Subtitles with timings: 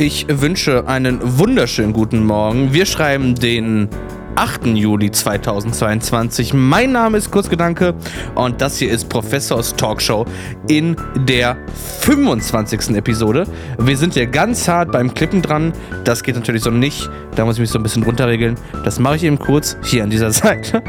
[0.00, 2.72] Ich wünsche einen wunderschönen guten Morgen.
[2.72, 3.88] Wir schreiben den
[4.36, 4.66] 8.
[4.66, 6.54] Juli 2022.
[6.54, 7.96] Mein Name ist Kurzgedanke
[8.36, 10.24] und das hier ist Professors Talkshow
[10.68, 11.56] in der
[11.98, 12.90] 25.
[12.90, 13.44] Episode.
[13.76, 15.72] Wir sind hier ganz hart beim Klippen dran.
[16.04, 17.10] Das geht natürlich so nicht.
[17.34, 18.54] Da muss ich mich so ein bisschen runterregeln.
[18.84, 20.80] Das mache ich eben kurz hier an dieser Seite.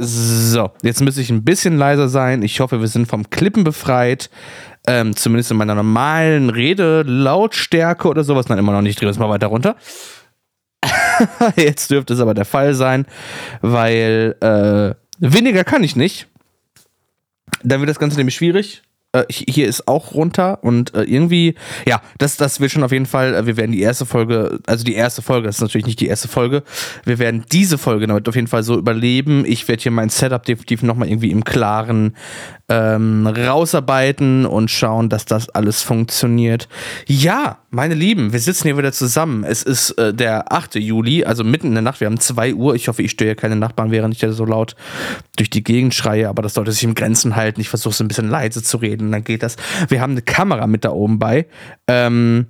[0.00, 2.42] So, jetzt müsste ich ein bisschen leiser sein.
[2.42, 4.30] Ich hoffe, wir sind vom Klippen befreit.
[4.86, 8.48] Ähm, zumindest in meiner normalen Rede, Lautstärke oder sowas.
[8.48, 9.00] Nein, immer noch nicht.
[9.00, 9.76] Drehen wir es mal weiter runter.
[11.56, 13.06] Jetzt dürfte es aber der Fall sein,
[13.60, 16.28] weil äh, weniger kann ich nicht.
[17.62, 18.82] Dann wird das Ganze nämlich schwierig.
[19.18, 21.54] Äh, hier ist auch runter und äh, irgendwie,
[21.86, 24.84] ja, das, das wird schon auf jeden Fall, äh, wir werden die erste Folge, also
[24.84, 26.62] die erste Folge, das ist natürlich nicht die erste Folge,
[27.04, 29.44] wir werden diese Folge damit auf jeden Fall so überleben.
[29.46, 32.16] Ich werde hier mein Setup definitiv nochmal irgendwie im Klaren
[32.68, 36.68] ähm, rausarbeiten und schauen, dass das alles funktioniert.
[37.06, 39.44] Ja, meine Lieben, wir sitzen hier wieder zusammen.
[39.44, 40.76] Es ist äh, der 8.
[40.76, 42.00] Juli, also mitten in der Nacht.
[42.00, 42.74] Wir haben 2 Uhr.
[42.74, 44.74] Ich hoffe, ich störe keine Nachbarn, während ich da so laut
[45.36, 47.60] durch die Gegend schreie, aber das sollte sich im Grenzen halten.
[47.60, 49.56] Ich versuche so ein bisschen leise zu reden, dann geht das.
[49.88, 51.46] Wir haben eine Kamera mit da oben bei.
[51.86, 52.46] Ähm,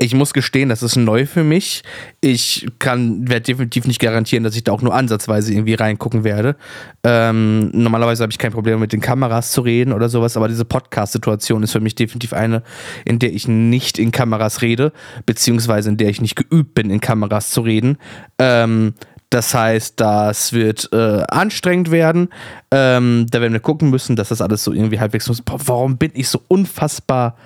[0.00, 1.82] ich muss gestehen, das ist neu für mich.
[2.20, 6.56] Ich kann, werde definitiv nicht garantieren, dass ich da auch nur ansatzweise irgendwie reingucken werde.
[7.02, 10.64] Ähm, normalerweise habe ich kein Problem mit den Kameras zu reden oder sowas, aber diese
[10.64, 12.62] Podcast-Situation ist für mich definitiv eine,
[13.04, 14.92] in der ich nicht in Kameras rede,
[15.26, 17.98] beziehungsweise in der ich nicht geübt bin, in Kameras zu reden.
[18.38, 18.94] Ähm,
[19.30, 22.28] das heißt, das wird äh, anstrengend werden.
[22.70, 25.26] Ähm, da werden wir gucken müssen, dass das alles so irgendwie halbwegs.
[25.42, 27.36] Boah, warum bin ich so unfassbar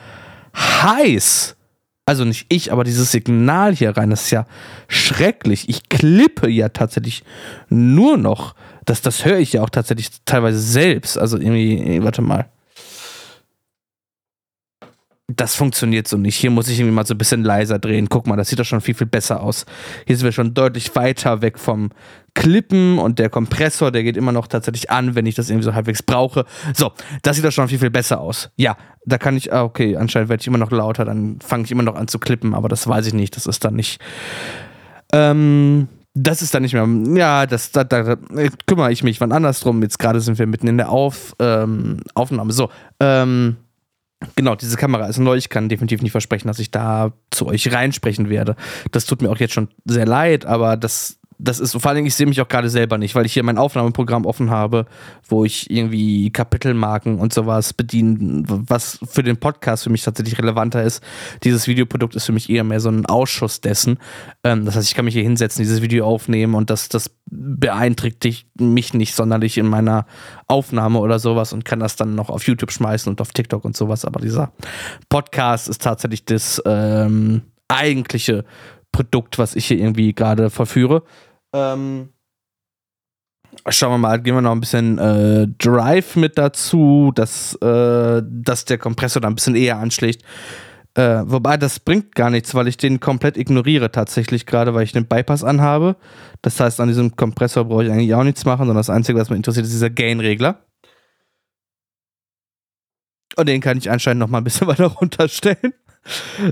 [0.54, 1.56] heiß?
[2.04, 4.46] Also nicht ich, aber dieses Signal hier rein, das ist ja
[4.88, 5.68] schrecklich.
[5.68, 7.22] Ich klippe ja tatsächlich
[7.68, 8.54] nur noch.
[8.84, 11.16] Das, das höre ich ja auch tatsächlich teilweise selbst.
[11.16, 12.46] Also irgendwie, warte mal
[15.36, 16.36] das funktioniert so nicht.
[16.36, 18.08] Hier muss ich irgendwie mal so ein bisschen leiser drehen.
[18.08, 19.66] Guck mal, das sieht doch schon viel, viel besser aus.
[20.06, 21.90] Hier sind wir schon deutlich weiter weg vom
[22.34, 25.74] Klippen und der Kompressor, der geht immer noch tatsächlich an, wenn ich das irgendwie so
[25.74, 26.44] halbwegs brauche.
[26.74, 26.92] So,
[27.22, 28.50] das sieht doch schon viel, viel besser aus.
[28.56, 31.70] Ja, da kann ich, ah, okay, anscheinend werde ich immer noch lauter, dann fange ich
[31.70, 33.36] immer noch an zu klippen, aber das weiß ich nicht.
[33.36, 34.00] Das ist dann nicht.
[35.12, 38.16] Ähm, das ist dann nicht mehr, ja, das, da, da,
[38.66, 39.82] kümmere ich mich wann anders drum.
[39.82, 42.52] Jetzt gerade sind wir mitten in der Auf, ähm, Aufnahme.
[42.52, 43.56] So, ähm,
[44.36, 45.36] Genau, diese Kamera ist neu.
[45.36, 48.56] Ich kann definitiv nicht versprechen, dass ich da zu euch reinsprechen werde.
[48.90, 52.06] Das tut mir auch jetzt schon sehr leid, aber das das ist, vor allen Dingen,
[52.06, 54.86] ich sehe mich auch gerade selber nicht, weil ich hier mein Aufnahmeprogramm offen habe,
[55.28, 60.82] wo ich irgendwie Kapitelmarken und sowas bediene, was für den Podcast für mich tatsächlich relevanter
[60.82, 61.02] ist.
[61.42, 63.98] Dieses Videoprodukt ist für mich eher mehr so ein Ausschuss dessen.
[64.44, 68.60] Ähm, das heißt, ich kann mich hier hinsetzen, dieses Video aufnehmen und das, das beeinträchtigt
[68.60, 70.06] mich nicht sonderlich in meiner
[70.46, 73.76] Aufnahme oder sowas und kann das dann noch auf YouTube schmeißen und auf TikTok und
[73.76, 74.04] sowas.
[74.04, 74.52] Aber dieser
[75.08, 78.44] Podcast ist tatsächlich das ähm, eigentliche
[78.92, 81.02] Produkt, was ich hier irgendwie gerade verführe.
[81.52, 82.12] Ähm,
[83.68, 88.64] schauen wir mal, gehen wir noch ein bisschen äh, Drive mit dazu, dass, äh, dass
[88.64, 90.24] der Kompressor da ein bisschen eher anschlägt.
[90.94, 94.92] Äh, wobei das bringt gar nichts, weil ich den komplett ignoriere tatsächlich gerade, weil ich
[94.92, 95.96] den Bypass anhabe.
[96.42, 99.30] Das heißt, an diesem Kompressor brauche ich eigentlich auch nichts machen, sondern das Einzige, was
[99.30, 100.58] mich interessiert, ist dieser Gain-Regler.
[103.36, 105.72] Und den kann ich anscheinend noch mal ein bisschen weiter runterstellen.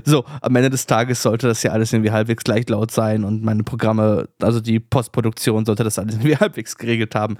[0.05, 3.43] So, am Ende des Tages sollte das ja alles irgendwie halbwegs gleich laut sein und
[3.43, 7.37] meine Programme, also die Postproduktion sollte das alles irgendwie halbwegs geregelt haben,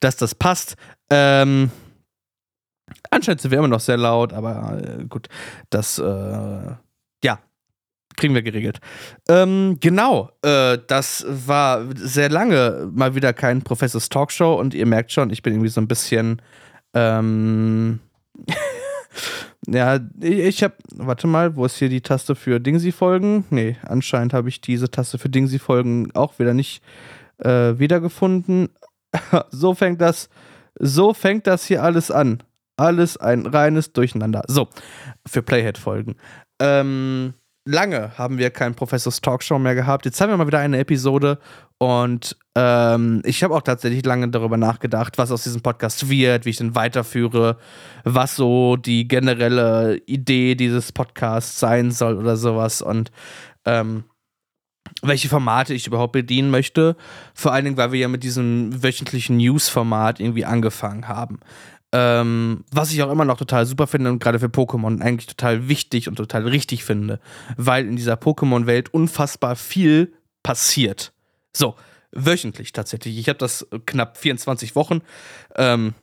[0.00, 0.74] dass das passt.
[1.10, 1.70] Ähm,
[3.10, 5.28] anscheinend sind wir immer noch sehr laut, aber äh, gut,
[5.70, 6.72] das, äh,
[7.24, 7.38] ja,
[8.16, 8.80] kriegen wir geregelt.
[9.28, 15.12] Ähm, genau, äh, das war sehr lange mal wieder kein Professors Talkshow und ihr merkt
[15.12, 16.42] schon, ich bin irgendwie so ein bisschen,
[16.94, 18.00] ähm,
[19.66, 23.44] Ja, ich habe, warte mal, wo ist hier die Taste für Dingsy-Folgen?
[23.50, 26.82] Nee, anscheinend habe ich diese Taste für Dingsy-Folgen auch wieder nicht
[27.38, 28.70] äh, wiedergefunden.
[29.50, 30.28] so fängt das,
[30.78, 32.42] so fängt das hier alles an.
[32.76, 34.42] Alles ein reines Durcheinander.
[34.48, 34.68] So,
[35.26, 36.16] für Playhead-Folgen.
[36.58, 37.34] Ähm,
[37.64, 40.04] lange haben wir kein Professors Talkshow mehr gehabt.
[40.04, 41.38] Jetzt haben wir mal wieder eine Episode
[41.78, 46.50] und ähm, ich habe auch tatsächlich lange darüber nachgedacht, was aus diesem Podcast wird, wie
[46.50, 47.58] ich den weiterführe,
[48.04, 53.10] was so die generelle Idee dieses Podcasts sein soll oder sowas und
[53.64, 54.04] ähm,
[55.00, 56.96] welche Formate ich überhaupt bedienen möchte.
[57.34, 61.40] Vor allen Dingen, weil wir ja mit diesem wöchentlichen News-Format irgendwie angefangen haben.
[61.94, 65.68] Ähm, was ich auch immer noch total super finde und gerade für Pokémon eigentlich total
[65.68, 67.20] wichtig und total richtig finde,
[67.56, 70.12] weil in dieser Pokémon-Welt unfassbar viel
[70.42, 71.12] passiert.
[71.54, 71.76] So,
[72.12, 73.18] wöchentlich tatsächlich.
[73.18, 75.02] Ich habe das knapp 24 Wochen,
[75.56, 75.94] ähm,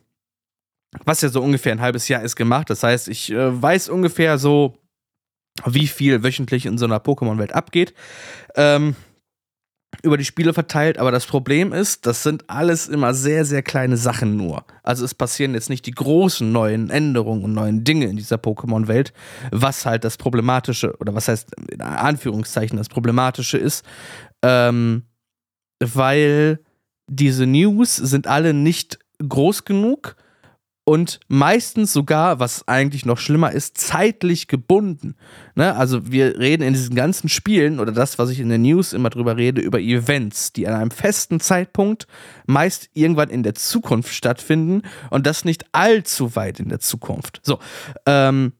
[1.04, 2.70] was ja so ungefähr ein halbes Jahr ist, gemacht.
[2.70, 4.76] Das heißt, ich äh, weiß ungefähr so,
[5.64, 7.94] wie viel wöchentlich in so einer Pokémon-Welt abgeht.
[8.54, 8.94] Ähm,
[10.02, 13.96] über die Spiele verteilt, aber das Problem ist, das sind alles immer sehr, sehr kleine
[13.96, 14.64] Sachen nur.
[14.82, 19.12] Also es passieren jetzt nicht die großen neuen Änderungen und neuen Dinge in dieser Pokémon-Welt,
[19.50, 23.84] was halt das Problematische, oder was heißt in Anführungszeichen das Problematische ist,
[24.42, 25.02] ähm,
[25.80, 26.60] weil
[27.08, 30.16] diese News sind alle nicht groß genug
[30.84, 35.14] und meistens sogar, was eigentlich noch schlimmer ist, zeitlich gebunden.
[35.54, 35.76] Ne?
[35.76, 39.10] Also wir reden in diesen ganzen Spielen oder das, was ich in den News immer
[39.10, 42.06] drüber rede, über Events, die an einem festen Zeitpunkt
[42.46, 47.40] meist irgendwann in der Zukunft stattfinden und das nicht allzu weit in der Zukunft.
[47.44, 47.58] So,
[48.06, 48.52] ähm,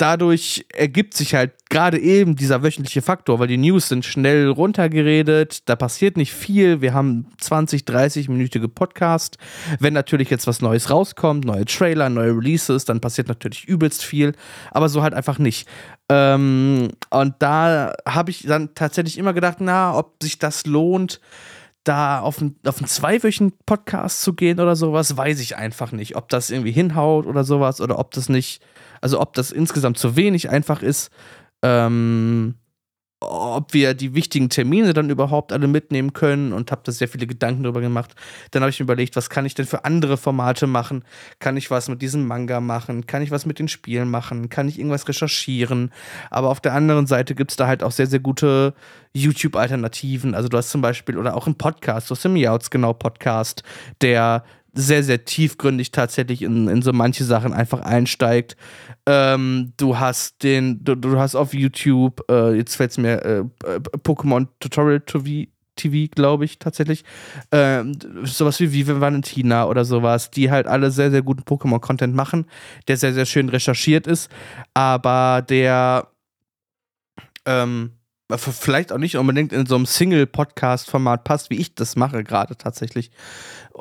[0.00, 5.68] dadurch ergibt sich halt gerade eben dieser wöchentliche Faktor, weil die News sind schnell runtergeredet,
[5.68, 9.36] da passiert nicht viel, wir haben 20, 30-minütige Podcast.
[9.78, 14.34] Wenn natürlich jetzt was Neues rauskommt, neue Trailer, neue Releases, dann passiert natürlich übelst viel,
[14.70, 15.68] aber so halt einfach nicht.
[16.08, 21.20] Ähm, und da habe ich dann tatsächlich immer gedacht, na, ob sich das lohnt,
[21.84, 26.16] da auf einen, auf einen zweiwöchigen Podcast zu gehen oder sowas, weiß ich einfach nicht.
[26.16, 28.62] Ob das irgendwie hinhaut oder sowas oder ob das nicht
[29.00, 31.10] also ob das insgesamt zu wenig einfach ist,
[31.62, 32.54] ähm,
[33.20, 37.26] ob wir die wichtigen Termine dann überhaupt alle mitnehmen können und habe da sehr viele
[37.26, 38.14] Gedanken darüber gemacht.
[38.50, 41.04] Dann habe ich mir überlegt, was kann ich denn für andere Formate machen?
[41.38, 43.06] Kann ich was mit diesem Manga machen?
[43.06, 44.48] Kann ich was mit den Spielen machen?
[44.48, 45.92] Kann ich irgendwas recherchieren?
[46.30, 48.74] Aber auf der anderen Seite gibt es da halt auch sehr, sehr gute
[49.12, 50.34] YouTube-Alternativen.
[50.34, 53.62] Also du hast zum Beispiel, oder auch einen Podcast, du hast den Meouts genau Podcast,
[54.00, 58.56] der sehr, sehr tiefgründig tatsächlich in, in so manche Sachen einfach einsteigt.
[59.06, 63.38] Ähm, du hast den, du, du hast auf YouTube, äh, jetzt fällt es mir, äh,
[63.38, 67.04] äh, Pokémon Tutorial TV, TV glaube ich, tatsächlich.
[67.52, 72.46] Ähm, sowas wie Vive Valentina oder sowas, die halt alle sehr, sehr guten Pokémon-Content machen,
[72.88, 74.30] der sehr, sehr schön recherchiert ist,
[74.74, 76.08] aber der
[77.46, 77.92] ähm,
[78.38, 83.10] vielleicht auch nicht unbedingt in so einem Single-Podcast-Format passt, wie ich das mache gerade tatsächlich.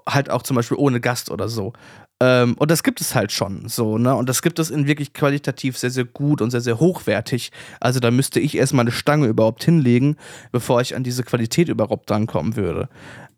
[0.08, 1.74] Halt auch zum Beispiel ohne Gast oder so.
[2.22, 4.14] Ähm, und das gibt es halt schon so, ne?
[4.14, 7.52] Und das gibt es in wirklich qualitativ sehr, sehr gut und sehr, sehr hochwertig.
[7.80, 10.18] Also da müsste ich erstmal eine Stange überhaupt hinlegen,
[10.52, 12.90] bevor ich an diese Qualität überhaupt drankommen würde.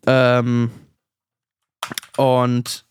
[0.08, 0.72] Ähm,
[2.18, 2.86] und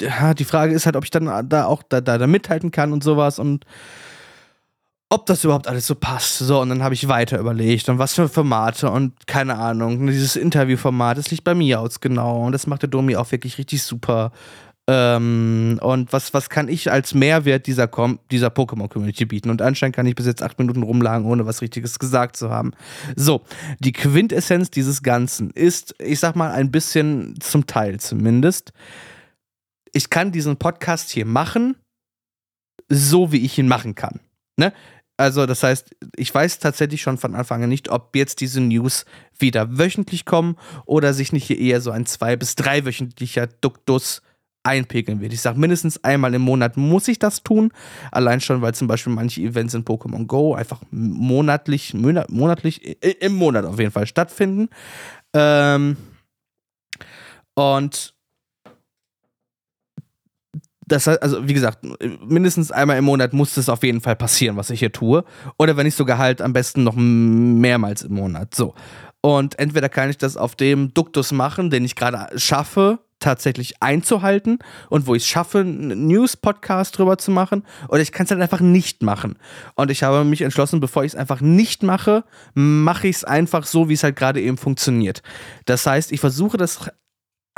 [0.00, 2.92] ja, die Frage ist halt, ob ich dann da auch da, da, da mithalten kann
[2.92, 3.64] und sowas und
[5.12, 6.38] ob das überhaupt alles so passt.
[6.38, 10.06] So, und dann habe ich weiter überlegt und was für Formate und keine Ahnung.
[10.06, 12.46] Dieses Interviewformat, das liegt bei mir aus, genau.
[12.46, 14.32] Und das macht der Domi auch wirklich richtig super.
[14.88, 17.90] Ähm, und was, was kann ich als Mehrwert dieser,
[18.30, 19.50] dieser Pokémon-Community bieten?
[19.50, 22.72] Und anscheinend kann ich bis jetzt acht Minuten rumlagen, ohne was Richtiges gesagt zu haben.
[23.14, 23.42] So,
[23.80, 28.72] die Quintessenz dieses Ganzen ist, ich sag mal, ein bisschen zum Teil zumindest.
[29.92, 31.76] Ich kann diesen Podcast hier machen,
[32.88, 34.18] so wie ich ihn machen kann.
[34.56, 34.72] Ne?
[35.16, 39.04] Also, das heißt, ich weiß tatsächlich schon von Anfang an nicht, ob jetzt diese News
[39.38, 40.56] wieder wöchentlich kommen
[40.86, 44.22] oder sich nicht hier eher so ein zwei- bis dreiwöchentlicher Duktus
[44.64, 45.32] einpegeln wird.
[45.32, 47.72] Ich sage, mindestens einmal im Monat muss ich das tun.
[48.10, 53.64] Allein schon, weil zum Beispiel manche Events in Pokémon Go einfach monatlich, monatlich, im Monat
[53.64, 54.68] auf jeden Fall stattfinden.
[55.34, 55.96] Ähm,
[57.54, 58.14] und
[60.86, 61.86] das also wie gesagt,
[62.26, 65.24] mindestens einmal im Monat muss das auf jeden Fall passieren, was ich hier tue.
[65.58, 68.54] Oder wenn nicht sogar halt am besten noch mehrmals im Monat.
[68.54, 68.74] So.
[69.20, 74.58] Und entweder kann ich das auf dem Duktus machen, den ich gerade schaffe, tatsächlich einzuhalten
[74.90, 78.42] und wo ich es schaffe, einen News-Podcast drüber zu machen, oder ich kann es halt
[78.42, 79.38] einfach nicht machen.
[79.74, 82.24] Und ich habe mich entschlossen, bevor ich es einfach nicht mache,
[82.54, 85.22] mache ich es einfach so, wie es halt gerade eben funktioniert.
[85.64, 86.90] Das heißt, ich versuche das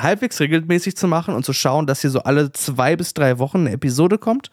[0.00, 3.58] halbwegs regelmäßig zu machen und zu schauen, dass hier so alle zwei bis drei Wochen
[3.58, 4.50] eine Episode kommt.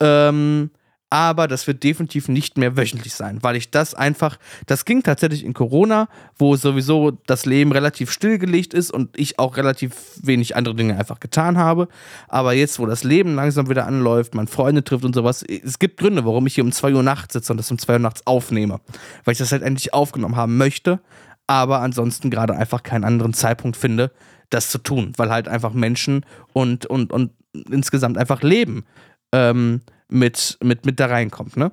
[0.00, 0.70] Ähm,
[1.10, 5.42] aber das wird definitiv nicht mehr wöchentlich sein, weil ich das einfach, das ging tatsächlich
[5.42, 10.74] in Corona, wo sowieso das Leben relativ stillgelegt ist und ich auch relativ wenig andere
[10.74, 11.88] Dinge einfach getan habe.
[12.28, 15.98] Aber jetzt, wo das Leben langsam wieder anläuft, man Freunde trifft und sowas, es gibt
[15.98, 18.26] Gründe, warum ich hier um 2 Uhr nachts sitze und das um 2 Uhr nachts
[18.26, 18.80] aufnehme,
[19.24, 21.00] weil ich das halt endlich aufgenommen haben möchte,
[21.48, 24.12] aber ansonsten gerade einfach keinen anderen Zeitpunkt finde,
[24.50, 27.32] das zu tun, weil halt einfach Menschen und, und, und
[27.70, 28.84] insgesamt einfach Leben
[29.32, 31.56] ähm, mit, mit, mit da reinkommt.
[31.56, 31.72] Ne?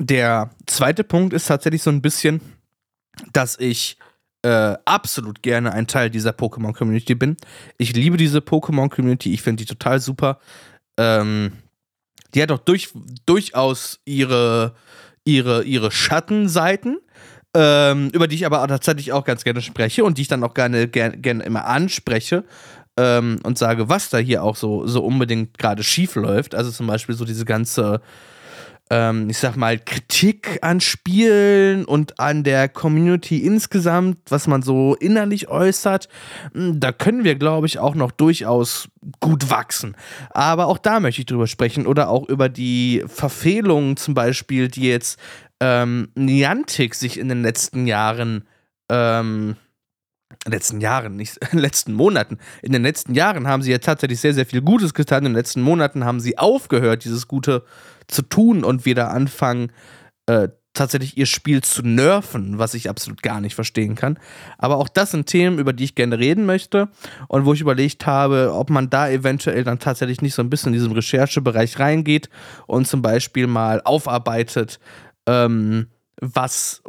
[0.00, 2.40] Der zweite Punkt ist tatsächlich so ein bisschen,
[3.32, 3.98] dass ich
[4.42, 7.36] äh, absolut gerne ein Teil dieser Pokémon-Community bin.
[7.78, 10.40] Ich liebe diese Pokémon-Community, ich finde die total super.
[10.98, 11.52] Ähm,
[12.34, 12.90] die hat auch durch,
[13.26, 14.74] durchaus ihre,
[15.24, 16.98] ihre, ihre Schattenseiten
[17.54, 20.54] ähm, über die ich aber tatsächlich auch ganz gerne spreche und die ich dann auch
[20.54, 22.44] gerne, gerne, gerne immer anspreche
[22.96, 26.54] ähm, und sage, was da hier auch so, so unbedingt gerade schief läuft.
[26.54, 28.00] Also zum Beispiel so diese ganze
[28.90, 34.94] ähm, ich sag mal, Kritik an Spielen und an der Community insgesamt, was man so
[34.94, 36.08] innerlich äußert,
[36.52, 38.88] hm, da können wir, glaube ich, auch noch durchaus
[39.20, 39.96] gut wachsen.
[40.30, 44.88] Aber auch da möchte ich drüber sprechen oder auch über die Verfehlungen zum Beispiel, die
[44.88, 45.18] jetzt
[45.60, 48.46] ähm, Niantic sich in den letzten Jahren
[48.90, 49.56] ähm,
[50.46, 52.38] letzten Jahren, nicht in den letzten Monaten.
[52.62, 55.24] In den letzten Jahren haben sie ja tatsächlich sehr, sehr viel Gutes getan.
[55.24, 57.64] In den letzten Monaten haben sie aufgehört, dieses Gute
[58.08, 59.72] zu tun und wieder anfangen,
[60.26, 64.18] äh, tatsächlich ihr Spiel zu nerven, was ich absolut gar nicht verstehen kann.
[64.58, 66.88] Aber auch das sind Themen, über die ich gerne reden möchte
[67.28, 70.74] und wo ich überlegt habe, ob man da eventuell dann tatsächlich nicht so ein bisschen
[70.74, 72.28] in diesen Recherchebereich reingeht
[72.66, 74.80] und zum Beispiel mal aufarbeitet,
[75.26, 75.88] ähm,
[76.20, 76.82] was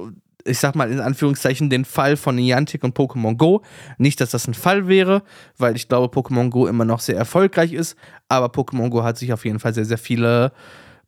[0.47, 3.63] ich sag mal in Anführungszeichen, den Fall von Niantic und Pokémon Go.
[3.97, 5.23] Nicht, dass das ein Fall wäre,
[5.57, 7.97] weil ich glaube, Pokémon Go immer noch sehr erfolgreich ist,
[8.29, 10.51] aber Pokémon Go hat sich auf jeden Fall sehr, sehr viele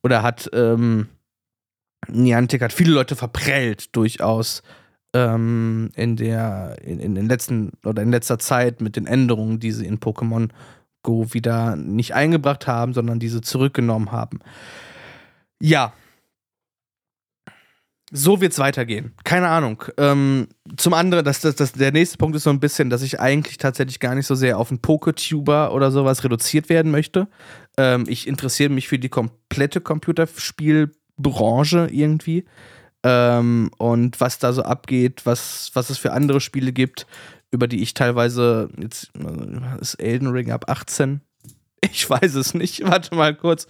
[0.01, 1.07] oder hat ähm,
[2.07, 4.63] Niantic hat viele Leute verprellt, durchaus
[5.13, 9.71] ähm, in der, in, in den letzten oder in letzter Zeit mit den Änderungen, die
[9.71, 10.49] sie in Pokémon
[11.03, 14.39] Go wieder nicht eingebracht haben, sondern diese zurückgenommen haben.
[15.61, 15.93] Ja,
[18.11, 19.13] so wird es weitergehen.
[19.23, 19.83] Keine Ahnung.
[19.97, 20.47] Ähm,
[20.77, 23.57] zum anderen, das, das, das, der nächste Punkt ist so ein bisschen, dass ich eigentlich
[23.57, 27.27] tatsächlich gar nicht so sehr auf einen Poketuber oder sowas reduziert werden möchte.
[27.77, 32.45] Ähm, ich interessiere mich für die komplette Computerspielbranche irgendwie.
[33.03, 37.07] Ähm, und was da so abgeht, was, was es für andere Spiele gibt,
[37.51, 41.21] über die ich teilweise, jetzt äh, ist Elden Ring ab 18,
[41.91, 42.83] ich weiß es nicht.
[42.83, 43.67] Warte mal kurz.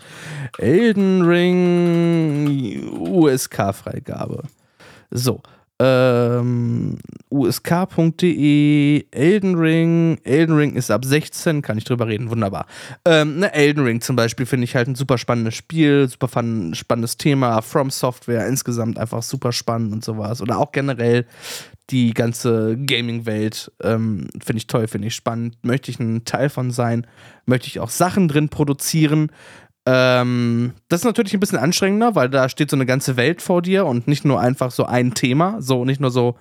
[0.57, 4.43] Elden Ring USK-Freigabe.
[5.11, 5.41] So.
[5.79, 6.97] Ähm,
[7.29, 10.17] usk.de, Elden Ring.
[10.23, 12.65] Elden Ring ist ab 16, kann ich drüber reden, wunderbar.
[13.05, 16.73] Ähm, ne, Elden Ring zum Beispiel finde ich halt ein super spannendes Spiel, super fun,
[16.73, 17.61] spannendes Thema.
[17.61, 20.41] From Software insgesamt einfach super spannend und sowas.
[20.41, 21.27] Oder auch generell
[21.89, 25.57] die ganze Gaming-Welt ähm, finde ich toll, finde ich spannend.
[25.63, 27.07] Möchte ich ein Teil von sein,
[27.45, 29.31] möchte ich auch Sachen drin produzieren.
[29.85, 33.61] Ähm, das ist natürlich ein bisschen anstrengender, weil da steht so eine ganze Welt vor
[33.61, 36.35] dir und nicht nur einfach so ein Thema, so nicht nur so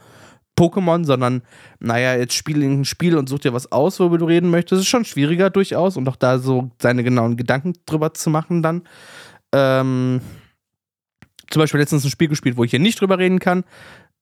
[0.59, 1.43] Pokémon, sondern
[1.79, 4.73] naja, jetzt spiel ein Spiel und such dir was aus, worüber du reden möchtest.
[4.73, 8.63] Das ist schon schwieriger durchaus und auch da so seine genauen Gedanken drüber zu machen
[8.63, 8.83] dann.
[9.53, 10.21] Ähm,
[11.51, 13.63] zum Beispiel letztens ein Spiel gespielt, wo ich hier nicht drüber reden kann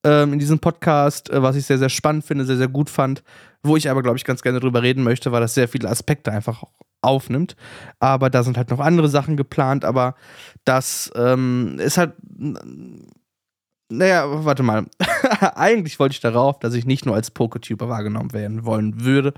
[0.05, 3.23] in diesem Podcast, äh, was ich sehr, sehr spannend finde, sehr, sehr gut fand,
[3.63, 6.31] wo ich aber, glaube ich, ganz gerne drüber reden möchte, weil das sehr viele Aspekte
[6.31, 6.65] einfach
[7.05, 7.57] aufnimmt.
[8.01, 10.15] Aber da sind halt noch andere Sachen geplant, aber
[10.65, 12.13] das ähm, ist halt.
[13.91, 14.87] Naja, warte mal.
[15.55, 19.35] Eigentlich wollte ich darauf, dass ich nicht nur als Poketuber wahrgenommen werden wollen würde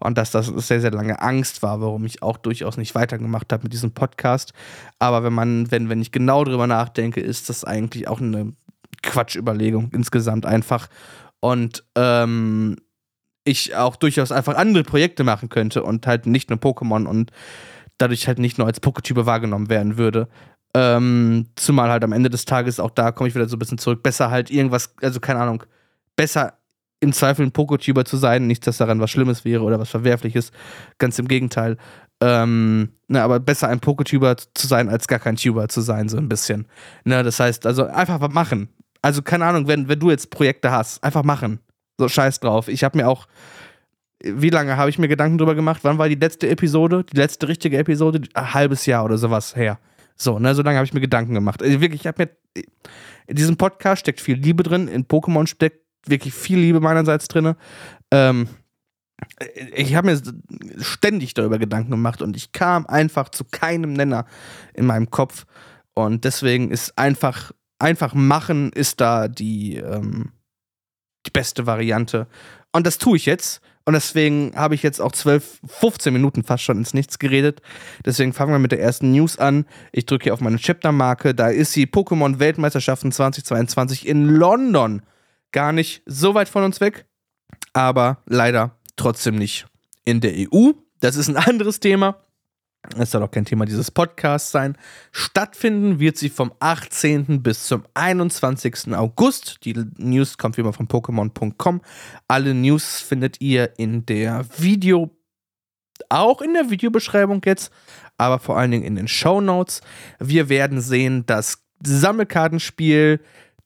[0.00, 3.64] und dass das sehr, sehr lange Angst war, warum ich auch durchaus nicht weitergemacht habe
[3.64, 4.52] mit diesem Podcast.
[4.98, 8.54] Aber wenn man, wenn, wenn ich genau drüber nachdenke, ist das eigentlich auch eine
[9.02, 10.88] Quatschüberlegung insgesamt einfach.
[11.40, 12.76] Und ähm,
[13.44, 17.30] ich auch durchaus einfach andere Projekte machen könnte und halt nicht nur Pokémon und
[17.98, 20.28] dadurch halt nicht nur als Poketype wahrgenommen werden würde.
[20.74, 23.78] Ähm, zumal halt am Ende des Tages, auch da komme ich wieder so ein bisschen
[23.78, 25.64] zurück, besser halt irgendwas, also keine Ahnung,
[26.16, 26.54] besser
[27.00, 30.52] im Zweifel ein Poketuber zu sein, nicht, dass daran was Schlimmes wäre oder was Verwerfliches,
[30.98, 31.76] ganz im Gegenteil.
[32.20, 36.18] Ähm, ne, aber besser ein Poketuber zu sein, als gar kein Tuber zu sein, so
[36.18, 36.66] ein bisschen.
[37.04, 38.68] Ne, das heißt, also einfach was machen.
[39.02, 41.60] Also, keine Ahnung, wenn, wenn du jetzt Projekte hast, einfach machen.
[41.98, 42.68] So, scheiß drauf.
[42.68, 43.26] Ich habe mir auch.
[44.22, 45.80] Wie lange habe ich mir Gedanken drüber gemacht?
[45.82, 47.04] Wann war die letzte Episode?
[47.04, 48.20] Die letzte richtige Episode?
[48.34, 49.78] Ein halbes Jahr oder sowas her.
[50.14, 51.62] So, ne, so lange habe ich mir Gedanken gemacht.
[51.62, 52.64] Also wirklich, ich habe mir.
[53.26, 54.88] In diesem Podcast steckt viel Liebe drin.
[54.88, 57.54] In Pokémon steckt wirklich viel Liebe meinerseits drin.
[58.10, 58.48] Ähm,
[59.74, 60.20] ich habe mir
[60.78, 64.26] ständig darüber Gedanken gemacht und ich kam einfach zu keinem Nenner
[64.74, 65.46] in meinem Kopf.
[65.94, 70.32] Und deswegen ist einfach einfach machen ist da die, ähm,
[71.26, 72.26] die beste Variante.
[72.72, 73.60] Und das tue ich jetzt.
[73.84, 77.60] Und deswegen habe ich jetzt auch 12, 15 Minuten fast schon ins Nichts geredet.
[78.04, 79.66] Deswegen fangen wir mit der ersten News an.
[79.90, 81.34] Ich drücke hier auf meine Chapter-Marke.
[81.34, 85.02] Da ist die Pokémon-Weltmeisterschaften 2022 in London.
[85.50, 87.06] Gar nicht so weit von uns weg.
[87.72, 89.66] Aber leider trotzdem nicht
[90.04, 90.72] in der EU.
[91.00, 92.16] Das ist ein anderes Thema
[92.96, 94.76] es soll auch kein Thema dieses Podcasts sein.
[95.12, 97.42] Stattfinden wird sie vom 18.
[97.42, 98.94] bis zum 21.
[98.94, 99.64] August.
[99.64, 101.82] Die News kommt wie immer von Pokémon.com.
[102.26, 105.10] Alle News findet ihr in der Video,
[106.08, 107.70] auch in der Videobeschreibung jetzt,
[108.16, 109.82] aber vor allen Dingen in den Show Notes.
[110.18, 113.20] Wir werden sehen, das Sammelkartenspiel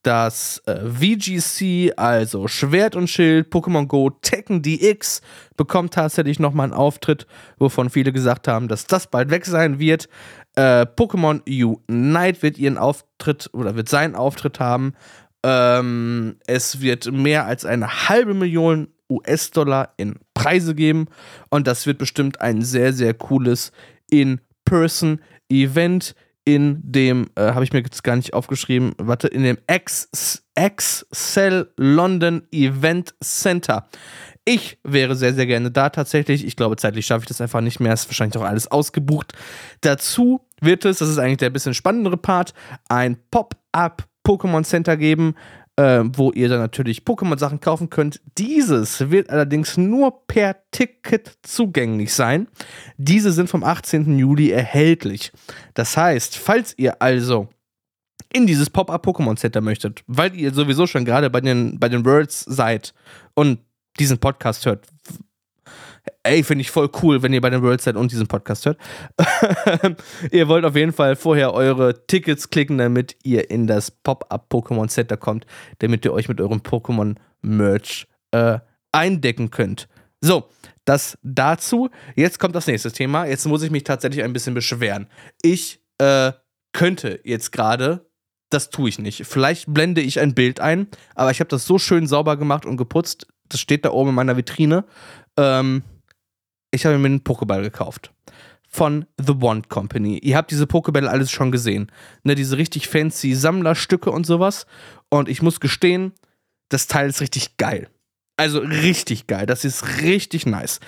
[0.05, 5.23] Das äh, VGC, also Schwert und Schild, Pokémon Go, Tekken DX,
[5.57, 10.11] bekommt tatsächlich nochmal einen Auftritt, wovon viele gesagt haben, dass das bald weg sein wird.
[10.57, 14.93] Äh, Pokémon Unite wird ihren Auftritt oder wird seinen Auftritt haben.
[15.43, 21.07] Ähm, es wird mehr als eine halbe Million US-Dollar in Preise geben
[21.49, 23.73] und das wird bestimmt ein sehr, sehr cooles
[24.11, 26.15] In-Person-Event
[26.45, 32.43] in dem, äh, habe ich mir jetzt gar nicht aufgeschrieben, warte, in dem Excel London
[32.53, 33.89] Event Center.
[34.45, 36.47] Ich wäre sehr, sehr gerne da tatsächlich.
[36.47, 37.95] Ich glaube, zeitlich schaffe ich das einfach nicht mehr.
[37.95, 39.33] Ist wahrscheinlich auch alles ausgebucht.
[39.81, 42.53] Dazu wird es, das ist eigentlich der bisschen spannendere Part,
[42.89, 45.35] ein Pop-up Pokémon Center geben,
[45.77, 48.21] äh, wo ihr dann natürlich Pokémon-Sachen kaufen könnt.
[48.39, 52.49] Dieses wird allerdings nur per Ticket zugänglich sein.
[52.97, 54.19] Diese sind vom 18.
[54.19, 55.33] Juli erhältlich.
[55.75, 57.49] Das heißt, falls ihr also
[58.33, 62.05] in dieses Pop-Up Pokémon Center möchtet, weil ihr sowieso schon gerade bei den, bei den
[62.05, 62.95] Worlds seid
[63.35, 63.61] und
[63.99, 64.87] diesen Podcast hört,
[66.23, 68.79] ey, finde ich voll cool, wenn ihr bei den World seid und diesen Podcast hört.
[70.31, 74.89] ihr wollt auf jeden Fall vorher eure Tickets klicken, damit ihr in das Pop-Up Pokémon
[74.89, 75.47] Center kommt,
[75.79, 78.59] damit ihr euch mit eurem Pokémon-Merch äh,
[78.93, 79.89] eindecken könnt.
[80.21, 80.49] So,
[80.85, 81.91] das dazu.
[82.15, 83.27] Jetzt kommt das nächste Thema.
[83.27, 85.07] Jetzt muss ich mich tatsächlich ein bisschen beschweren.
[85.43, 86.33] Ich äh,
[86.73, 88.11] könnte jetzt gerade,
[88.51, 89.27] das tue ich nicht.
[89.27, 92.77] Vielleicht blende ich ein Bild ein, aber ich habe das so schön sauber gemacht und
[92.77, 93.27] geputzt.
[93.49, 94.85] Das steht da oben in meiner Vitrine.
[95.39, 95.83] Ähm,
[96.71, 98.13] ich habe mir einen Pokéball gekauft.
[98.69, 100.19] Von The Wand Company.
[100.19, 101.93] Ihr habt diese Pokébälle alles schon gesehen.
[102.25, 104.67] Ne, diese richtig fancy Sammlerstücke und sowas.
[105.11, 106.13] Und ich muss gestehen,
[106.71, 107.89] das Teil ist richtig geil.
[108.37, 109.47] Also richtig geil.
[109.47, 110.81] Das ist richtig nice.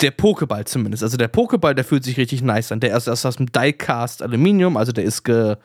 [0.00, 1.02] Der Pokéball zumindest.
[1.02, 2.78] Also der Pokéball, der fühlt sich richtig nice an.
[2.78, 4.76] Der ist aus dem Diecast Aluminium.
[4.76, 5.56] Also der ist ge.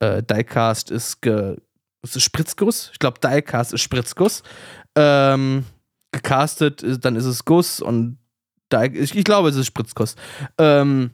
[0.00, 1.56] Äh, Diecast ist ge.
[2.02, 2.90] Ist es Spritzguss?
[2.92, 4.42] Ich glaube, Diecast ist Spritzguss.
[4.96, 5.64] Ähm,
[6.12, 8.18] gecastet, dann ist es Guss und
[8.68, 10.18] da, ich, ich glaube, es ist Spritzkost.
[10.58, 11.10] Ähm,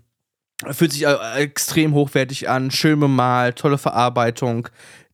[0.71, 4.69] fühlt sich äh, extrem hochwertig an, schön bemalt, tolle Verarbeitung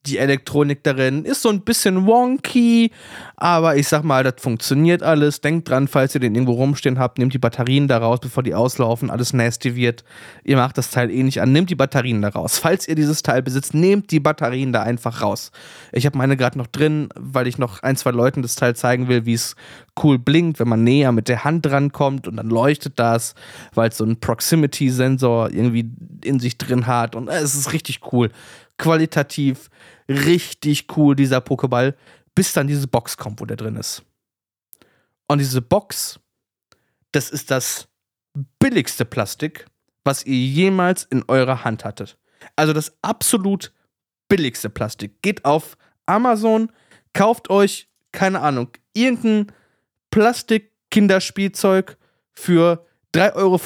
[0.06, 2.90] die Elektronik darin ist so ein bisschen wonky,
[3.36, 5.40] aber ich sag mal, das funktioniert alles.
[5.40, 8.54] Denkt dran, falls ihr den irgendwo rumstehen habt, nehmt die Batterien da raus, bevor die
[8.54, 10.02] auslaufen, alles nasty wird.
[10.42, 12.58] Ihr macht das Teil eh nicht an, nehmt die Batterien da raus.
[12.58, 15.52] Falls ihr dieses Teil besitzt, nehmt die Batterien da einfach raus.
[15.92, 19.06] Ich habe meine gerade noch drin, weil ich noch ein, zwei Leuten das Teil zeigen
[19.06, 19.54] will, wie es
[20.02, 23.34] cool blinkt, wenn man näher mit der Hand drankommt und dann leuchtet das,
[23.74, 25.90] weil es so einen Proximity-Sensor irgendwie
[26.24, 28.30] in sich drin hat und es ist richtig cool.
[28.82, 29.70] Qualitativ
[30.08, 31.94] richtig cool, dieser Pokéball,
[32.34, 34.02] bis dann diese Box kommt, wo der drin ist.
[35.28, 36.18] Und diese Box,
[37.12, 37.86] das ist das
[38.58, 39.66] billigste Plastik,
[40.02, 42.18] was ihr jemals in eurer Hand hattet.
[42.56, 43.72] Also das absolut
[44.26, 45.22] billigste Plastik.
[45.22, 46.72] Geht auf Amazon,
[47.12, 49.52] kauft euch, keine Ahnung, irgendein
[50.10, 51.96] Plastik-Kinderspielzeug
[52.32, 53.60] für 3,50 Euro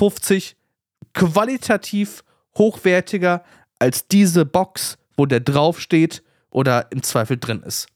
[1.15, 2.23] qualitativ
[2.59, 3.45] hochwertiger
[3.79, 6.23] als diese Box, wo der draufsteht,
[6.57, 7.87] oder im Zweifel drin ist.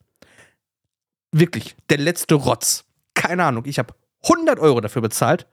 [1.33, 2.85] Wirklich, der letzte Rotz.
[3.14, 5.46] Keine Ahnung, ich habe 100 Euro dafür bezahlt.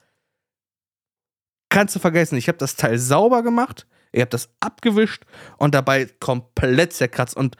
[1.69, 5.23] Kannst du vergessen, ich habe das Teil sauber gemacht, ich habe das abgewischt
[5.57, 7.37] und dabei komplett zerkratzt.
[7.37, 7.55] Und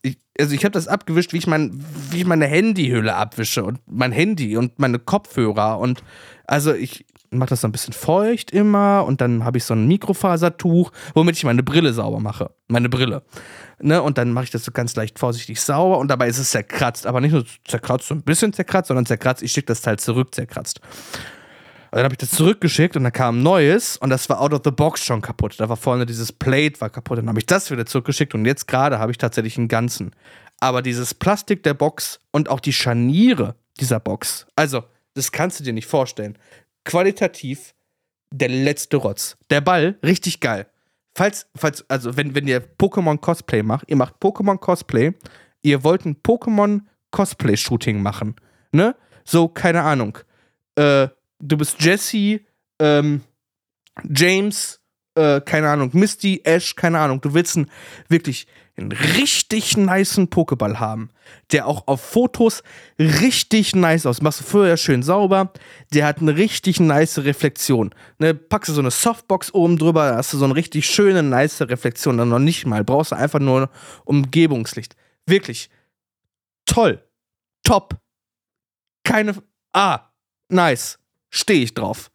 [0.00, 3.80] ich, also ich habe das abgewischt, wie ich, mein, wie ich meine Handyhülle abwische und
[3.84, 5.78] mein Handy und meine Kopfhörer.
[5.80, 6.02] Und
[6.46, 9.86] also ich, mache das so ein bisschen feucht immer und dann habe ich so ein
[9.86, 12.50] Mikrofasertuch, womit ich meine Brille sauber mache.
[12.68, 13.22] Meine Brille.
[13.80, 14.02] Ne?
[14.02, 17.06] Und dann mache ich das so ganz leicht vorsichtig sauber und dabei ist es zerkratzt.
[17.06, 19.42] Aber nicht nur zerkratzt, so ein bisschen zerkratzt, sondern zerkratzt.
[19.42, 20.80] Ich schicke das Teil zurück, zerkratzt.
[21.90, 24.52] Und dann habe ich das zurückgeschickt und dann kam ein neues und das war out
[24.52, 25.54] of the box schon kaputt.
[25.58, 27.18] Da war vorne dieses Plate war kaputt.
[27.18, 30.14] Dann habe ich das wieder zurückgeschickt und jetzt gerade habe ich tatsächlich einen ganzen.
[30.60, 35.64] Aber dieses Plastik der Box und auch die Scharniere dieser Box, also das kannst du
[35.64, 36.36] dir nicht vorstellen
[36.84, 37.74] qualitativ
[38.32, 39.36] der letzte Rotz.
[39.50, 40.66] Der Ball, richtig geil.
[41.16, 45.14] Falls, falls, also wenn, wenn ihr Pokémon Cosplay macht, ihr macht Pokémon Cosplay,
[45.62, 48.36] ihr wollt ein Pokémon Cosplay Shooting machen,
[48.72, 48.94] ne?
[49.24, 50.18] So, keine Ahnung.
[50.76, 51.08] Äh,
[51.40, 52.40] du bist Jesse,
[52.78, 53.22] ähm,
[54.08, 54.80] James,
[55.14, 57.20] äh, keine Ahnung, Misty, Ash, keine Ahnung.
[57.20, 57.70] Du willst einen
[58.08, 58.46] wirklich
[58.78, 61.10] einen richtig niceen Pokéball haben,
[61.50, 62.62] der auch auf Fotos
[62.98, 64.22] richtig nice aus.
[64.22, 65.52] Machst du vorher schön sauber,
[65.92, 67.94] der hat eine richtig nice Reflexion.
[68.18, 71.60] Ne, packst du so eine Softbox oben drüber, hast du so eine richtig schöne, nice
[71.62, 72.18] Reflexion.
[72.18, 73.70] Dann noch nicht mal, brauchst du einfach nur
[74.04, 74.96] Umgebungslicht.
[75.26, 75.70] Wirklich
[76.64, 77.02] toll,
[77.62, 77.96] top,
[79.04, 79.34] keine,
[79.72, 80.00] ah,
[80.48, 80.98] nice,
[81.30, 82.10] stehe ich drauf.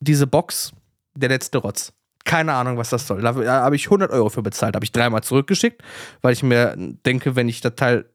[0.00, 0.72] Diese Box,
[1.14, 1.92] der letzte Rotz
[2.24, 3.20] Keine Ahnung, was das soll.
[3.20, 4.74] Da habe ich 100 Euro für bezahlt.
[4.74, 5.82] Habe ich dreimal zurückgeschickt,
[6.22, 8.06] weil ich mir denke, wenn ich das Teil,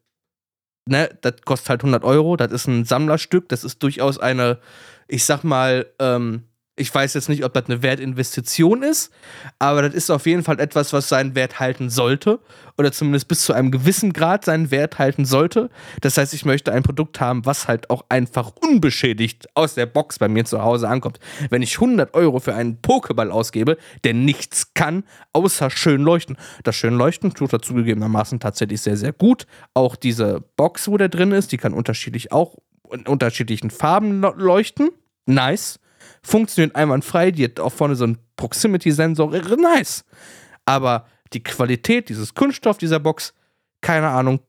[0.86, 2.36] ne, das kostet halt 100 Euro.
[2.36, 3.48] Das ist ein Sammlerstück.
[3.48, 4.58] Das ist durchaus eine,
[5.06, 6.47] ich sag mal, ähm,
[6.78, 9.10] ich weiß jetzt nicht, ob das eine Wertinvestition ist,
[9.58, 12.38] aber das ist auf jeden Fall etwas, was seinen Wert halten sollte
[12.76, 15.68] oder zumindest bis zu einem gewissen Grad seinen Wert halten sollte.
[16.00, 20.18] Das heißt, ich möchte ein Produkt haben, was halt auch einfach unbeschädigt aus der Box
[20.18, 21.18] bei mir zu Hause ankommt.
[21.50, 26.36] Wenn ich 100 Euro für einen Pokéball ausgebe, der nichts kann, außer schön leuchten.
[26.62, 29.46] Das schön leuchten tut er zugegebenermaßen tatsächlich sehr, sehr gut.
[29.74, 32.56] Auch diese Box, wo der drin ist, die kann unterschiedlich auch
[32.92, 34.90] in unterschiedlichen Farben leuchten.
[35.26, 35.78] Nice
[36.22, 40.04] funktioniert einwandfrei, die hat auch vorne so einen Proximity-Sensor, nice.
[40.64, 43.34] Aber die Qualität dieses Kunststoff dieser Box,
[43.80, 44.40] keine Ahnung.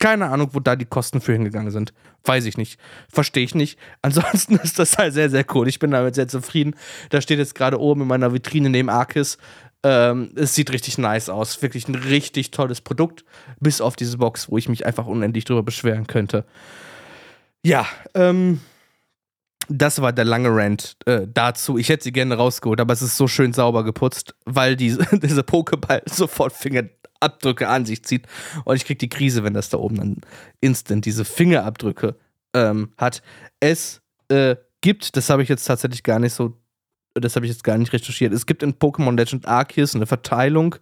[0.00, 1.94] Keine Ahnung, wo da die Kosten für hingegangen sind.
[2.24, 2.80] Weiß ich nicht.
[3.08, 3.78] Verstehe ich nicht.
[4.02, 5.68] Ansonsten ist das halt sehr, sehr cool.
[5.68, 6.74] Ich bin damit sehr zufrieden.
[7.10, 9.38] Da steht jetzt gerade oben in meiner Vitrine neben Arkis.
[9.84, 11.62] Ähm, es sieht richtig nice aus.
[11.62, 13.24] Wirklich ein richtig tolles Produkt.
[13.60, 16.44] Bis auf diese Box, wo ich mich einfach unendlich drüber beschweren könnte.
[17.62, 18.60] Ja, ähm,
[19.68, 21.78] das war der lange Rant äh, dazu.
[21.78, 25.42] Ich hätte sie gerne rausgeholt, aber es ist so schön sauber geputzt, weil die, diese
[25.42, 28.26] Pokéball sofort Fingerabdrücke an sich zieht.
[28.64, 30.16] Und ich krieg die Krise, wenn das da oben dann
[30.60, 32.16] instant diese Fingerabdrücke
[32.54, 33.22] ähm, hat.
[33.60, 36.58] Es äh, gibt, das habe ich jetzt tatsächlich gar nicht so,
[37.14, 38.32] das habe ich jetzt gar nicht recherchiert.
[38.32, 40.76] Es gibt in Pokémon Legend Arceus eine Verteilung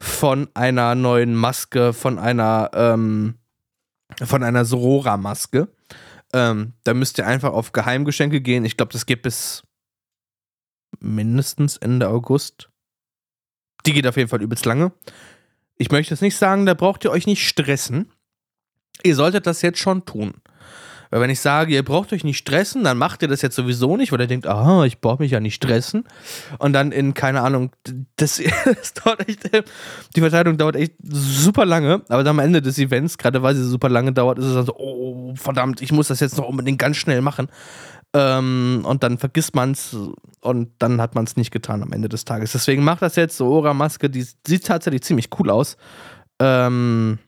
[0.00, 3.36] von einer neuen Maske, von einer, ähm,
[4.22, 5.68] von einer Sorora-Maske.
[6.34, 8.64] Ähm, da müsst ihr einfach auf Geheimgeschenke gehen.
[8.64, 9.62] Ich glaube, das geht bis
[10.98, 12.70] mindestens Ende August.
[13.86, 14.92] Die geht auf jeden Fall übelst lange.
[15.76, 18.10] Ich möchte jetzt nicht sagen, da braucht ihr euch nicht stressen.
[19.04, 20.34] Ihr solltet das jetzt schon tun.
[21.14, 23.96] Weil wenn ich sage, ihr braucht euch nicht stressen, dann macht ihr das jetzt sowieso
[23.96, 26.08] nicht, weil ihr denkt, aha, ich brauche mich ja nicht stressen.
[26.58, 27.70] Und dann in, keine Ahnung,
[28.16, 29.48] das, das dauert echt,
[30.16, 33.62] die Verteilung dauert echt super lange, aber dann am Ende des Events, gerade weil sie
[33.62, 36.80] super lange dauert, ist es dann so, oh, verdammt, ich muss das jetzt noch unbedingt
[36.80, 37.46] ganz schnell machen.
[38.12, 39.96] Ähm, und dann vergisst man es
[40.40, 42.50] und dann hat man es nicht getan am Ende des Tages.
[42.50, 45.76] Deswegen macht das jetzt so Ora-Maske, die sieht tatsächlich ziemlich cool aus.
[46.40, 47.20] Ähm,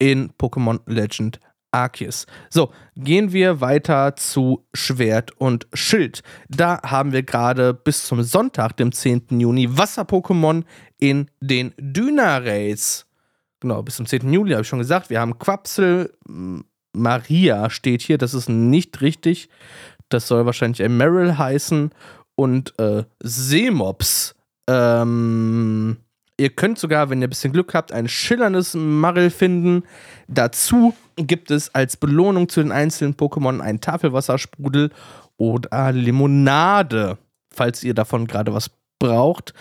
[0.00, 1.38] in Pokémon Legend
[1.72, 2.26] Arceus.
[2.50, 6.22] So, gehen wir weiter zu Schwert und Schild.
[6.48, 9.40] Da haben wir gerade bis zum Sonntag, dem 10.
[9.40, 10.64] Juni, Wasser-Pokémon
[10.98, 13.06] in den Dyna-Rays.
[13.60, 14.32] Genau, bis zum 10.
[14.32, 15.10] Juli habe ich schon gesagt.
[15.10, 16.12] Wir haben Quapsel,
[16.92, 19.48] Maria steht hier, das ist nicht richtig.
[20.08, 21.90] Das soll wahrscheinlich ein Meryl heißen.
[22.34, 24.34] Und äh, Seemops.
[24.68, 25.96] Ähm,
[26.42, 29.84] Ihr könnt sogar, wenn ihr ein bisschen Glück habt, ein schillerndes Maril finden.
[30.26, 34.90] Dazu gibt es als Belohnung zu den einzelnen Pokémon einen Tafelwassersprudel
[35.36, 37.16] oder Limonade,
[37.54, 39.54] falls ihr davon gerade was braucht.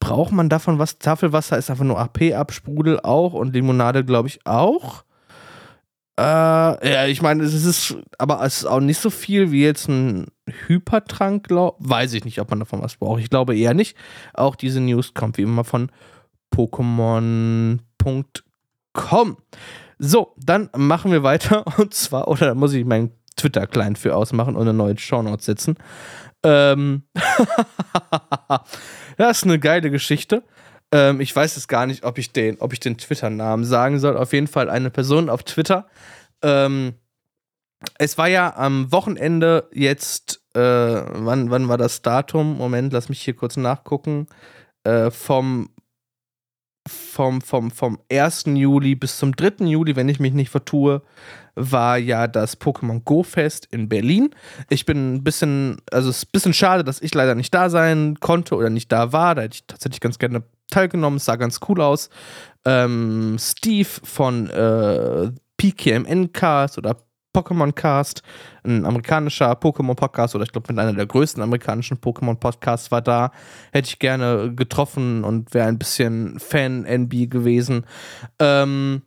[0.00, 0.98] Braucht man davon was?
[0.98, 5.04] Tafelwasser ist einfach nur AP-Absprudel auch und Limonade, glaube ich, auch.
[6.18, 6.20] Äh,
[6.92, 10.26] ja, ich meine, es ist, aber es ist auch nicht so viel wie jetzt ein
[10.66, 13.22] Hypertrank, glaub, weiß ich nicht, ob man davon was braucht.
[13.22, 13.96] Ich glaube eher nicht.
[14.34, 15.90] Auch diese News kommt wie immer von
[16.54, 19.36] Pokémon.com.
[19.98, 21.64] So, dann machen wir weiter.
[21.78, 25.76] Und zwar, oder da muss ich meinen Twitter-Client für ausmachen und eine neue Shownote setzen.
[26.42, 27.04] Ähm
[29.16, 30.42] das ist eine geile Geschichte.
[30.92, 34.16] Ähm, ich weiß jetzt gar nicht, ob ich den, den Twitter-Namen sagen soll.
[34.16, 35.86] Auf jeden Fall eine Person auf Twitter.
[36.42, 36.94] Ähm,
[37.98, 42.56] es war ja am Wochenende jetzt, äh, wann, wann war das Datum?
[42.56, 44.26] Moment, lass mich hier kurz nachgucken.
[44.84, 45.70] Äh, vom,
[46.88, 48.44] vom, vom, vom 1.
[48.46, 49.64] Juli bis zum 3.
[49.66, 51.02] Juli, wenn ich mich nicht vertue,
[51.54, 54.30] war ja das Pokémon Go Fest in Berlin.
[54.70, 57.70] Ich bin ein bisschen, also es ist ein bisschen schade, dass ich leider nicht da
[57.70, 59.34] sein konnte oder nicht da war.
[59.34, 61.16] Da hätte ich tatsächlich ganz gerne teilgenommen.
[61.16, 62.10] Es sah ganz cool aus.
[62.64, 66.96] Ähm, Steve von äh, PKMN Cast oder
[67.34, 68.22] Pokémon Cast,
[68.64, 73.02] ein amerikanischer Pokémon Podcast oder ich glaube mit einer der größten amerikanischen Pokémon Podcasts war
[73.02, 73.30] da.
[73.72, 77.84] Hätte ich gerne getroffen und wäre ein bisschen Fan-NB gewesen.
[78.38, 79.02] Ähm,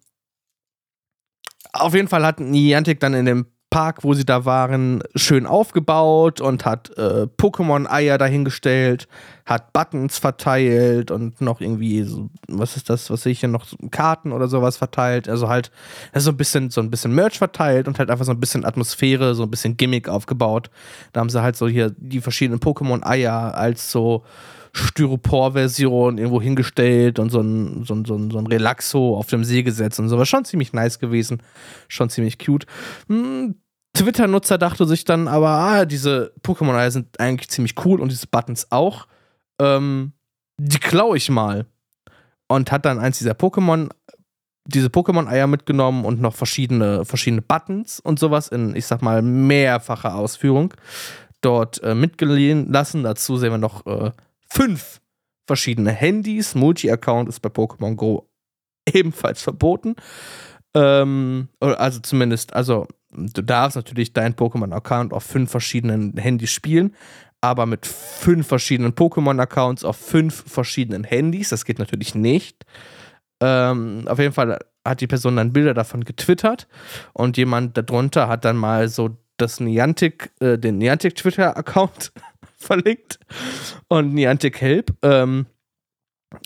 [1.74, 6.42] auf jeden Fall hat Niantic dann in dem Park, wo sie da waren, schön aufgebaut
[6.42, 9.08] und hat äh, Pokémon-Eier dahingestellt,
[9.46, 13.66] hat Buttons verteilt und noch irgendwie, so, was ist das, was sehe ich hier noch,
[13.90, 15.30] Karten oder sowas verteilt.
[15.30, 15.72] Also halt
[16.14, 19.36] so ein bisschen, so ein bisschen Merch verteilt und halt einfach so ein bisschen Atmosphäre,
[19.36, 20.70] so ein bisschen Gimmick aufgebaut.
[21.14, 24.26] Da haben sie halt so hier die verschiedenen Pokémon-Eier als so
[24.74, 29.44] Styropor-Version irgendwo hingestellt und so ein, so, ein, so, ein, so ein Relaxo auf dem
[29.44, 30.18] See gesetzt und so.
[30.18, 31.42] War schon ziemlich nice gewesen.
[31.88, 32.66] Schon ziemlich cute.
[33.08, 33.56] Hm,
[33.94, 38.72] Twitter-Nutzer dachte sich dann aber, ah, diese Pokémon-Eier sind eigentlich ziemlich cool und diese Buttons
[38.72, 39.08] auch.
[39.60, 40.14] Ähm,
[40.58, 41.66] die klaue ich mal.
[42.48, 43.90] Und hat dann eins dieser Pokémon,
[44.66, 50.16] diese Pokémon-Eier mitgenommen und noch verschiedene, verschiedene Buttons und sowas in, ich sag mal, mehrfacher
[50.16, 50.74] Ausführung
[51.42, 53.04] dort äh, mitgeliehen lassen.
[53.04, 54.12] Dazu sehen wir noch äh,
[54.48, 55.02] fünf
[55.48, 56.56] verschiedene Handys.
[56.56, 58.30] Multi-Account ist bei Pokémon Go
[58.92, 59.96] ebenfalls verboten.
[60.74, 66.96] Ähm, also zumindest, also du darfst natürlich deinen Pokémon-Account auf fünf verschiedenen Handys spielen,
[67.42, 72.66] aber mit fünf verschiedenen Pokémon-Accounts auf fünf verschiedenen Handys, das geht natürlich nicht.
[73.42, 76.68] Ähm, auf jeden Fall hat die Person dann Bilder davon getwittert
[77.14, 82.12] und jemand darunter hat dann mal so das Niantic, äh, den Niantic Twitter-Account
[82.58, 83.20] verlinkt
[83.88, 84.94] und Niantic Help.
[85.02, 85.48] Ähm,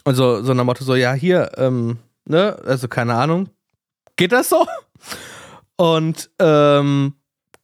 [0.03, 3.49] und so, so nach Motto so, ja, hier, ähm, ne, also keine Ahnung,
[4.15, 4.65] geht das so?
[5.77, 7.13] Und ähm,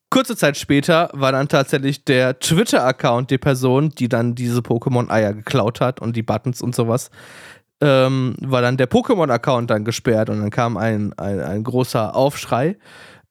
[0.10, 5.82] kurze Zeit später war dann tatsächlich der Twitter-Account die Person, die dann diese Pokémon-Eier geklaut
[5.82, 7.10] hat und die Buttons und sowas,
[7.82, 12.78] ähm, war dann der Pokémon-Account dann gesperrt und dann kam ein, ein, ein großer Aufschrei.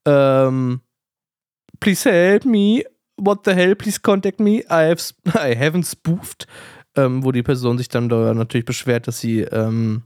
[0.07, 0.81] Ähm,
[1.79, 2.83] please help me.
[3.16, 3.77] What the hell?
[3.77, 4.64] Please contact me.
[4.71, 4.93] I,
[5.35, 6.47] I haven't spoofed.
[6.97, 10.03] Ähm, wo die Person sich dann da natürlich beschwert, dass sie ähm,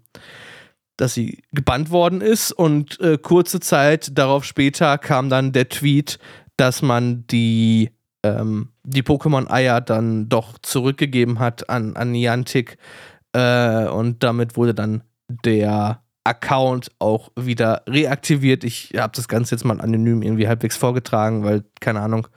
[0.96, 6.18] dass sie gebannt worden ist und äh, kurze Zeit darauf später kam dann der Tweet,
[6.56, 7.90] dass man die,
[8.22, 12.78] ähm, die Pokémon-Eier dann doch zurückgegeben hat an, an Niantic
[13.32, 18.64] äh, und damit wurde dann der Account auch wieder reaktiviert.
[18.64, 22.28] Ich habe das Ganze jetzt mal anonym irgendwie halbwegs vorgetragen, weil keine Ahnung,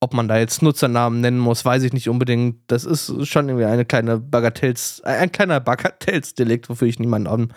[0.00, 2.56] ob man da jetzt Nutzernamen nennen muss, weiß ich nicht unbedingt.
[2.68, 7.48] Das ist schon irgendwie eine kleine Bagatells, ein kleiner Bagatellsdelikt, wofür ich niemanden am,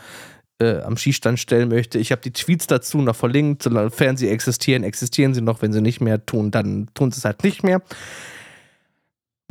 [0.59, 1.99] äh, am Schießstand stellen möchte.
[1.99, 5.61] Ich habe die Tweets dazu noch verlinkt, sofern sie existieren, existieren sie noch.
[5.61, 7.81] Wenn sie nicht mehr tun, dann tun sie es halt nicht mehr.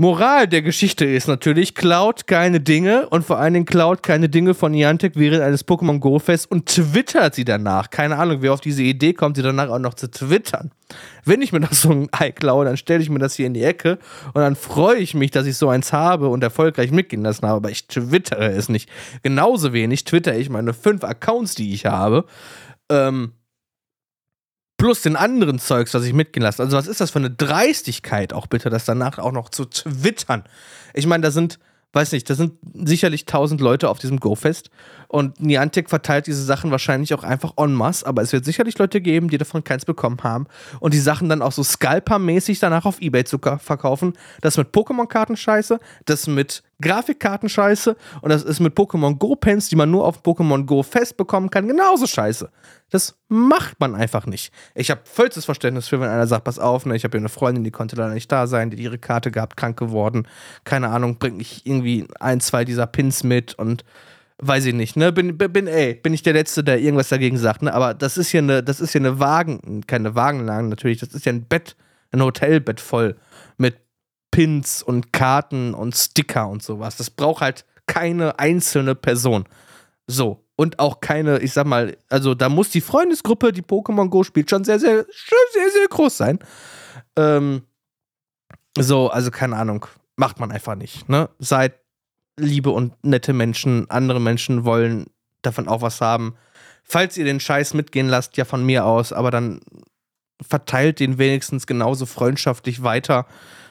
[0.02, 4.52] Moral der Geschichte ist natürlich, klaut keine Dinge und vor allen Dingen klaut keine Dinge
[4.52, 7.88] von Niantic während eines Pokémon Go Fest und twittert sie danach.
[7.88, 10.72] Keine Ahnung, wer auf diese Idee kommt, sie danach auch noch zu twittern.
[11.24, 13.54] Wenn ich mir das so ein Ei klaue, dann stelle ich mir das hier in
[13.54, 14.00] die Ecke
[14.34, 17.58] und dann freue ich mich, dass ich so eins habe und erfolgreich mitgehen lassen habe,
[17.58, 18.90] aber ich twittere es nicht.
[19.22, 22.24] Genauso wenig twitter ich meine fünf Accounts, die ich habe.
[22.88, 23.34] Ähm,
[24.82, 26.60] plus den anderen Zeugs, was ich mitgehen lasse.
[26.60, 30.42] Also, was ist das für eine Dreistigkeit auch bitte, das danach auch noch zu twittern?
[30.92, 31.60] Ich meine, da sind,
[31.92, 34.70] weiß nicht, da sind sicherlich tausend Leute auf diesem Go-Fest
[35.06, 39.00] und Niantic verteilt diese Sachen wahrscheinlich auch einfach en masse, aber es wird sicherlich Leute
[39.00, 40.48] geben, die davon keins bekommen haben
[40.80, 44.14] und die Sachen dann auch so Scalper-mäßig danach auf Ebay zu verkaufen.
[44.40, 49.76] Das mit Pokémon-Karten scheiße, das mit Grafikkarten scheiße und das ist mit Pokémon Go-Pens, die
[49.76, 52.50] man nur auf Pokémon Go Fest bekommen kann, genauso scheiße.
[52.90, 54.52] Das macht man einfach nicht.
[54.74, 57.30] Ich habe vollstes Verständnis für, wenn einer sagt, pass auf, ne, ich habe hier eine
[57.30, 60.28] Freundin, die konnte leider nicht da sein, die ihre Karte gehabt, krank geworden.
[60.64, 63.84] Keine Ahnung, bringt ich irgendwie ein, zwei dieser Pins mit und
[64.42, 65.12] weiß ich nicht, ne?
[65.12, 67.72] Bin, bin, ey, bin ich der Letzte, der irgendwas dagegen sagt, ne?
[67.72, 71.24] Aber das ist hier eine, das ist hier eine Wagen, keine Wagenlagen natürlich, das ist
[71.24, 71.76] ja ein Bett,
[72.10, 73.16] ein Hotelbett voll
[73.56, 73.76] mit
[74.32, 76.96] Pins und Karten und Sticker und sowas.
[76.96, 79.44] Das braucht halt keine einzelne Person.
[80.08, 84.22] So und auch keine, ich sag mal, also da muss die Freundesgruppe, die Pokémon Go
[84.24, 85.06] spielt, schon sehr, sehr,
[85.52, 86.38] sehr, sehr groß sein.
[87.16, 87.62] Ähm,
[88.78, 91.08] so, also keine Ahnung, macht man einfach nicht.
[91.08, 91.28] Ne?
[91.38, 91.74] Seid
[92.38, 95.06] liebe und nette Menschen, andere Menschen wollen
[95.42, 96.34] davon auch was haben.
[96.84, 99.60] Falls ihr den Scheiß mitgehen lasst, ja von mir aus, aber dann
[100.42, 103.26] verteilt den wenigstens genauso freundschaftlich weiter.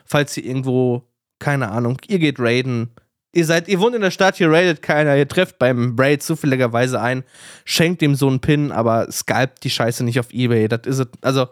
[0.06, 1.08] Falls ihr irgendwo,
[1.40, 2.92] keine Ahnung, ihr geht raiden,
[3.34, 7.00] Ihr seid, ihr wohnt in der Stadt, hier raidet keiner, ihr trefft beim Braid zufälligerweise
[7.00, 7.24] ein,
[7.64, 10.68] schenkt ihm so einen Pin, aber scalpt die Scheiße nicht auf Ebay.
[10.68, 11.48] Das ist es, also,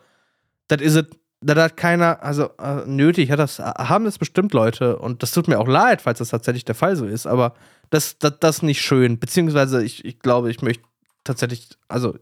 [0.68, 1.06] das ist es,
[1.40, 5.48] das hat keiner, also äh, nötig, hat das, haben das bestimmt Leute und das tut
[5.48, 7.54] mir auch leid, falls das tatsächlich der Fall so ist, aber
[7.90, 9.18] das, das, das nicht schön.
[9.18, 10.84] Beziehungsweise, ich, ich glaube, ich möchte
[11.24, 12.18] tatsächlich, also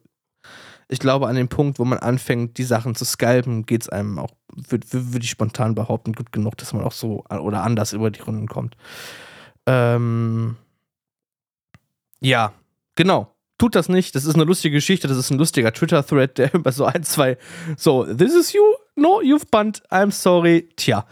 [0.90, 4.20] ich glaube, an dem Punkt, wo man anfängt, die Sachen zu scalpen, geht es einem
[4.20, 8.10] auch, würde würd ich spontan behaupten, gut genug, dass man auch so oder anders über
[8.10, 8.78] die Runden kommt.
[9.66, 10.56] Ähm,
[12.22, 12.54] ja,
[12.96, 13.34] genau.
[13.58, 14.16] Tut das nicht.
[14.16, 15.08] Das ist eine lustige Geschichte.
[15.08, 17.38] Das ist ein lustiger Twitter-Thread, der über so ein, zwei,
[17.76, 18.62] so, this is you?
[18.96, 19.84] No, you've bunt.
[19.90, 20.70] I'm sorry.
[20.76, 21.06] Tja.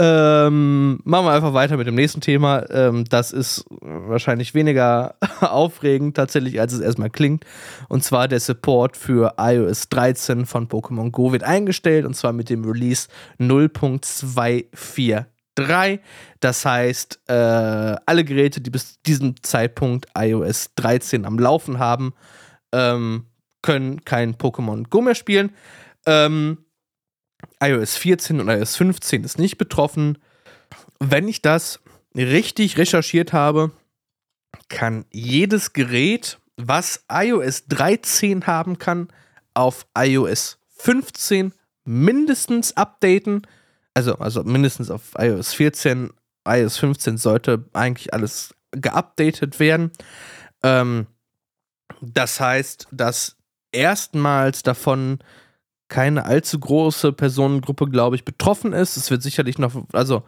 [0.00, 2.64] Ähm, machen wir einfach weiter mit dem nächsten Thema.
[2.70, 7.44] Ähm, das ist wahrscheinlich weniger aufregend tatsächlich, als es erstmal klingt.
[7.88, 12.48] Und zwar der Support für iOS 13 von Pokémon Go wird eingestellt und zwar mit
[12.48, 13.08] dem Release
[13.40, 15.24] 0.24
[15.56, 16.00] 3.
[16.38, 22.14] Das heißt, äh, alle Geräte, die bis diesem Zeitpunkt iOS 13 am Laufen haben,
[22.72, 23.24] ähm,
[23.62, 25.50] können kein Pokémon Go mehr spielen.
[26.06, 26.58] Ähm,
[27.62, 30.18] iOS 14 und iOS 15 ist nicht betroffen.
[31.00, 31.80] Wenn ich das
[32.14, 33.72] richtig recherchiert habe,
[34.68, 39.08] kann jedes Gerät, was iOS 13 haben kann,
[39.54, 41.52] auf iOS 15
[41.84, 43.46] mindestens updaten.
[43.94, 46.10] Also, also mindestens auf iOS 14.
[46.46, 49.90] iOS 15 sollte eigentlich alles geupdatet werden.
[50.62, 51.06] Ähm,
[52.00, 53.36] das heißt, dass
[53.72, 55.18] erstmals davon
[55.88, 58.96] keine allzu große Personengruppe, glaube ich, betroffen ist.
[58.96, 60.22] Es wird sicherlich noch, also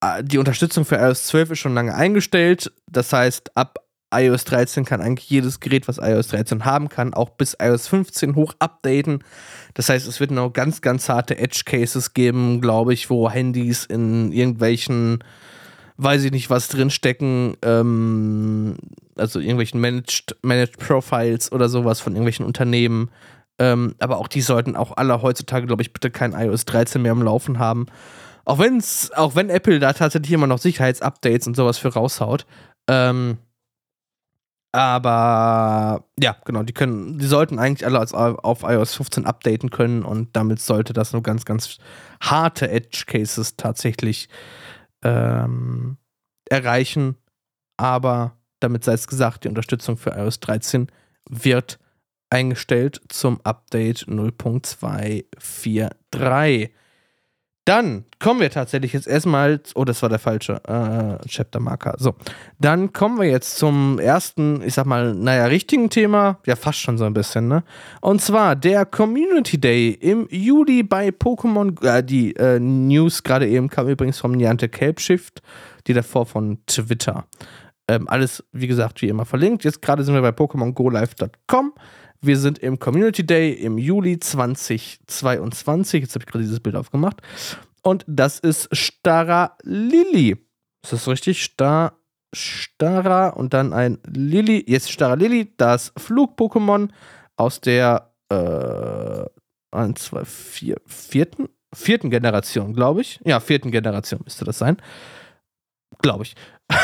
[0.00, 2.72] äh, die Unterstützung für iOS 12 ist schon lange eingestellt.
[2.90, 3.78] Das heißt, ab
[4.14, 8.34] iOS 13 kann eigentlich jedes Gerät, was iOS 13 haben kann, auch bis iOS 15
[8.34, 9.24] hoch updaten.
[9.74, 14.32] Das heißt, es wird noch ganz, ganz harte Edge-Cases geben, glaube ich, wo Handys in
[14.32, 15.24] irgendwelchen,
[15.96, 18.76] weiß ich nicht, was drinstecken, ähm,
[19.16, 23.10] also irgendwelchen Managed, Managed Profiles oder sowas von irgendwelchen Unternehmen.
[23.58, 27.12] Ähm, aber auch die sollten auch alle heutzutage, glaube ich, bitte kein iOS 13 mehr
[27.12, 27.86] am Laufen haben.
[28.44, 32.46] Auch wenn's, auch wenn Apple da tatsächlich immer noch Sicherheitsupdates und sowas für raushaut.
[32.88, 33.38] Ähm,
[34.72, 40.02] aber ja, genau, die können, die sollten eigentlich alle als, auf iOS 15 updaten können
[40.02, 41.78] und damit sollte das nur ganz, ganz
[42.20, 44.28] harte Edge Cases tatsächlich
[45.02, 45.96] ähm,
[46.50, 47.16] erreichen.
[47.78, 50.88] Aber damit sei es gesagt, die Unterstützung für iOS 13
[51.28, 51.78] wird
[52.30, 56.70] eingestellt zum Update 0.243.
[57.66, 61.96] Dann kommen wir tatsächlich jetzt erstmal, oh, das war der falsche äh, Chapter-Marker.
[61.98, 62.14] So,
[62.60, 66.38] dann kommen wir jetzt zum ersten, ich sag mal, naja, richtigen Thema.
[66.46, 67.64] Ja, fast schon so ein bisschen, ne?
[68.00, 71.84] Und zwar der Community Day im Juli bei Pokémon.
[71.84, 75.42] Äh, die äh, News gerade eben kam übrigens vom Niantic Cape Shift,
[75.88, 77.24] die davor von Twitter.
[77.88, 79.64] Ähm, alles, wie gesagt, wie immer verlinkt.
[79.64, 81.72] Jetzt gerade sind wir bei PokémonGoLive.com.
[82.20, 86.02] Wir sind im Community Day im Juli 2022.
[86.02, 87.22] Jetzt habe ich gerade dieses Bild aufgemacht.
[87.82, 90.36] Und das ist Stara Lili.
[90.82, 91.42] Ist das richtig?
[91.42, 91.98] Star,
[92.32, 94.64] Stara und dann ein Lili.
[94.66, 96.88] Jetzt Stara Lili, das Flug-Pokémon
[97.36, 99.24] aus der äh,
[99.70, 103.20] 1, 2, 4, vierten, vierten Generation, glaube ich.
[103.24, 104.78] Ja, vierten Generation müsste das sein.
[106.02, 106.34] Glaube ich.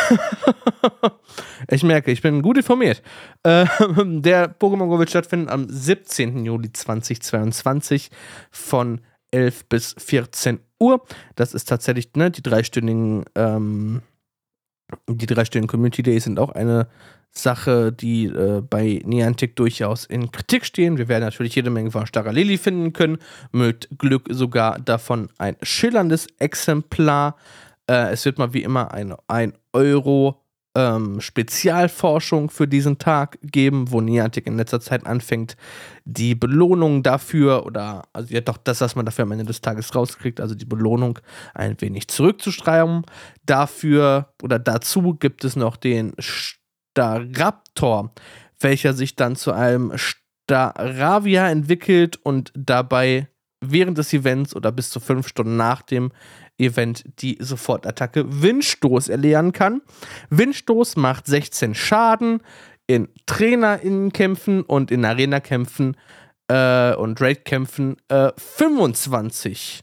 [1.69, 3.03] ich merke, ich bin gut informiert.
[3.43, 6.45] Äh, der Pokémon Go wird stattfinden am 17.
[6.45, 8.11] Juli 2022
[8.51, 9.01] von
[9.33, 11.05] 11 bis 14 Uhr.
[11.35, 14.03] Das ist tatsächlich ne, die dreistündigen, ähm,
[15.09, 16.89] die dreistündigen Community Days sind auch eine
[17.35, 20.99] Sache, die äh, bei Niantic durchaus in Kritik stehen.
[20.99, 23.19] Wir werden natürlich jede Menge von Starra Lily finden können,
[23.53, 27.37] mit Glück sogar davon ein schillerndes Exemplar.
[27.91, 30.43] Äh, es wird mal wie immer ein, ein Euro
[30.75, 35.57] ähm, Spezialforschung für diesen Tag geben, wo Niantic in letzter Zeit anfängt,
[36.05, 39.95] die Belohnung dafür oder also ja doch das, was man dafür am Ende des Tages
[39.95, 41.19] rauskriegt, also die Belohnung
[41.55, 43.03] ein wenig zurückzustreiben.
[43.45, 48.15] Dafür oder dazu gibt es noch den Staraptor,
[48.61, 53.29] welcher sich dann zu einem Staravia entwickelt und dabei
[53.63, 56.13] während des Events oder bis zu fünf Stunden nach dem
[56.59, 59.83] Event die Sofortattacke Windstoß erlernen kann.
[60.31, 62.43] Windstoß macht 16 Schaden
[62.87, 65.97] in Trainerinnenkämpfen und in Arena-Kämpfen
[66.49, 69.83] äh, und Raid-Kämpfen äh, 25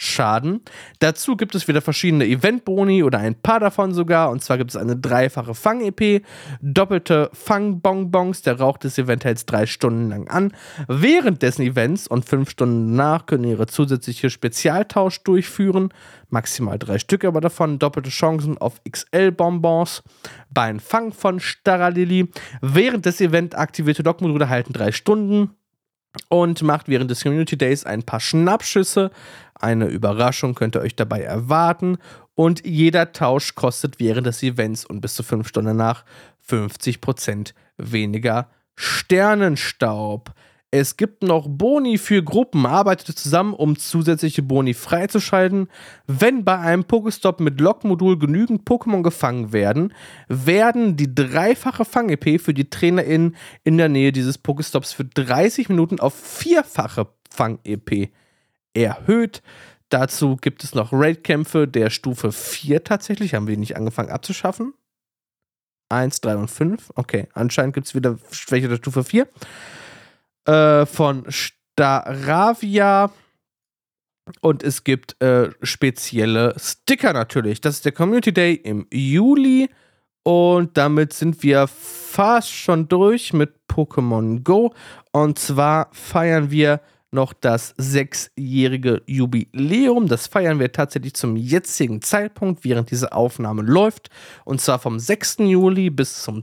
[0.00, 0.62] Schaden.
[1.00, 4.30] Dazu gibt es wieder verschiedene Event-Boni oder ein paar davon sogar.
[4.30, 6.24] Und zwar gibt es eine dreifache Fang-EP,
[6.60, 8.42] doppelte Fang-Bonbons.
[8.42, 10.52] Der Rauch des Events hält drei Stunden lang an.
[10.86, 15.88] Während dessen Events und fünf Stunden danach können ihre zusätzliche Spezialtausch durchführen.
[16.30, 17.80] Maximal drei Stück aber davon.
[17.80, 20.04] Doppelte Chancen auf XL-Bonbons.
[20.50, 22.30] Beim Fang von Staralili.
[22.60, 25.50] Während des Events aktivierte Dock-Module halten drei Stunden
[26.28, 29.10] und macht während des Community Days ein paar Schnappschüsse.
[29.54, 31.98] Eine Überraschung könnt ihr euch dabei erwarten.
[32.34, 36.04] Und jeder Tausch kostet während des Events und bis zu fünf Stunden nach
[36.48, 40.32] 50% weniger Sternenstaub.
[40.70, 42.66] Es gibt noch Boni für Gruppen.
[42.66, 45.68] Arbeitet zusammen, um zusätzliche Boni freizuschalten.
[46.06, 49.94] Wenn bei einem Pokestop mit Lockmodul genügend Pokémon gefangen werden,
[50.28, 56.00] werden die dreifache Fang-EP für die TrainerInnen in der Nähe dieses Pokestops für 30 Minuten
[56.00, 58.10] auf vierfache Fang-EP
[58.74, 59.42] erhöht.
[59.88, 63.32] Dazu gibt es noch Raid-Kämpfe der Stufe 4 tatsächlich.
[63.32, 64.74] Haben wir nicht angefangen abzuschaffen?
[65.88, 66.92] 1, 3 und 5.
[66.94, 68.18] Okay, anscheinend gibt es wieder
[68.50, 69.26] welche der Stufe 4
[70.48, 73.10] äh, von Staravia.
[74.40, 77.60] Und es gibt äh, spezielle Sticker natürlich.
[77.60, 79.70] Das ist der Community Day im Juli.
[80.22, 84.74] Und damit sind wir fast schon durch mit Pokémon Go.
[85.12, 86.80] Und zwar feiern wir
[87.10, 90.08] noch das sechsjährige Jubiläum.
[90.08, 94.10] Das feiern wir tatsächlich zum jetzigen Zeitpunkt, während diese Aufnahme läuft.
[94.44, 95.38] Und zwar vom 6.
[95.38, 96.42] Juli bis zum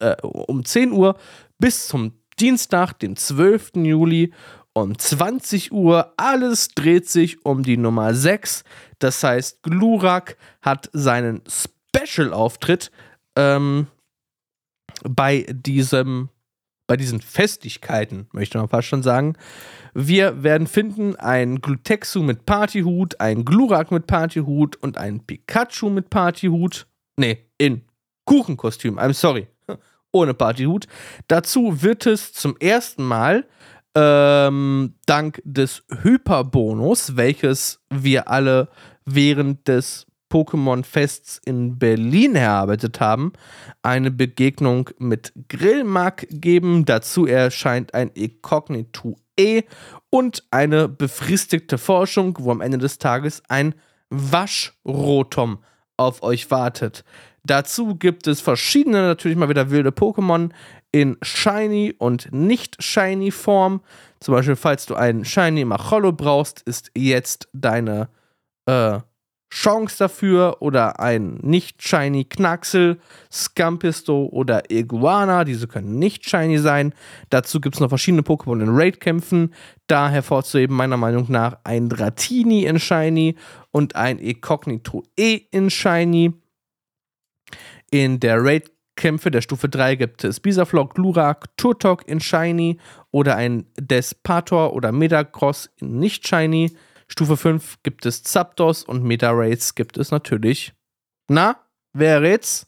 [0.00, 1.16] äh, um 10 Uhr
[1.58, 3.72] bis zum Dienstag, den 12.
[3.76, 4.32] Juli
[4.72, 6.12] um 20 Uhr.
[6.16, 8.64] Alles dreht sich um die Nummer 6.
[8.98, 12.90] Das heißt, Glurak hat seinen Special-Auftritt
[13.36, 13.86] ähm,
[15.02, 16.28] bei diesem
[16.86, 19.36] bei diesen Festigkeiten, möchte man fast schon sagen.
[19.94, 26.10] Wir werden finden ein Glutexu mit Partyhut, ein Glurak mit Partyhut und ein Pikachu mit
[26.10, 26.86] Partyhut.
[27.16, 27.82] Nee, in
[28.26, 29.46] Kuchenkostüm, I'm sorry.
[30.14, 30.86] Ohne Partyhut.
[31.26, 33.46] Dazu wird es zum ersten Mal
[33.96, 38.68] ähm, dank des Hyperbonus, welches wir alle
[39.04, 43.32] während des Pokémon-Fests in Berlin erarbeitet haben,
[43.82, 46.84] eine Begegnung mit Grillmark geben.
[46.84, 49.62] Dazu erscheint ein Incognito E
[50.10, 53.74] und eine befristigte Forschung, wo am Ende des Tages ein
[54.10, 55.58] Waschrotom
[55.96, 57.04] auf euch wartet.
[57.46, 60.50] Dazu gibt es verschiedene, natürlich mal wieder wilde Pokémon
[60.92, 63.80] in Shiny und Nicht-Shiny Form.
[64.20, 68.08] Zum Beispiel, falls du einen Shiny Macholo brauchst, ist jetzt deine
[68.66, 69.00] äh,
[69.54, 72.98] Chance dafür oder ein nicht shiny Knaxel,
[73.30, 75.44] Scampisto oder Iguana.
[75.44, 76.92] Diese können nicht shiny sein.
[77.30, 79.54] Dazu gibt es noch verschiedene Pokémon in Raid-Kämpfen.
[79.86, 83.36] Da hervorzuheben, meiner Meinung nach, ein Dratini in shiny
[83.70, 86.32] und ein Incognito E in shiny.
[87.94, 92.80] In der Raid-Kämpfe der Stufe 3 gibt es Bisaflok, Glurak, Turtok in shiny
[93.12, 96.76] oder ein Despator oder Metacross in nicht shiny.
[97.06, 100.72] Stufe 5 gibt es Zapdos und Meta-Raids gibt es natürlich.
[101.28, 101.56] Na,
[101.92, 102.66] wer rät's?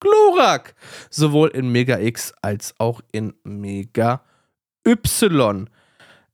[0.00, 0.74] Glurak!
[1.10, 4.24] Sowohl in Mega X als auch in Mega
[4.88, 5.68] Y.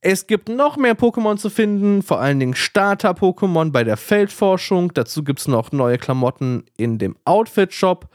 [0.01, 4.93] Es gibt noch mehr Pokémon zu finden, vor allen Dingen Starter-Pokémon bei der Feldforschung.
[4.93, 8.07] Dazu gibt es noch neue Klamotten in dem Outfit-Shop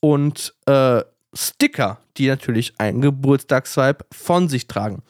[0.00, 1.02] und äh,
[1.34, 5.02] Sticker, die natürlich einen Geburtstagsvibe von sich tragen.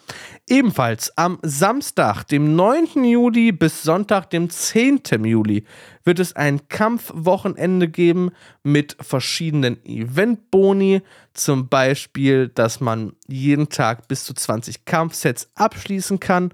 [0.48, 3.04] Ebenfalls am Samstag, dem 9.
[3.04, 5.02] Juli bis Sonntag, dem 10.
[5.24, 5.64] Juli,
[6.04, 8.32] wird es ein Kampfwochenende geben
[8.64, 11.02] mit verschiedenen Eventboni.
[11.34, 16.52] Zum Beispiel, dass man jeden Tag bis zu 20 Kampfsets abschließen kann.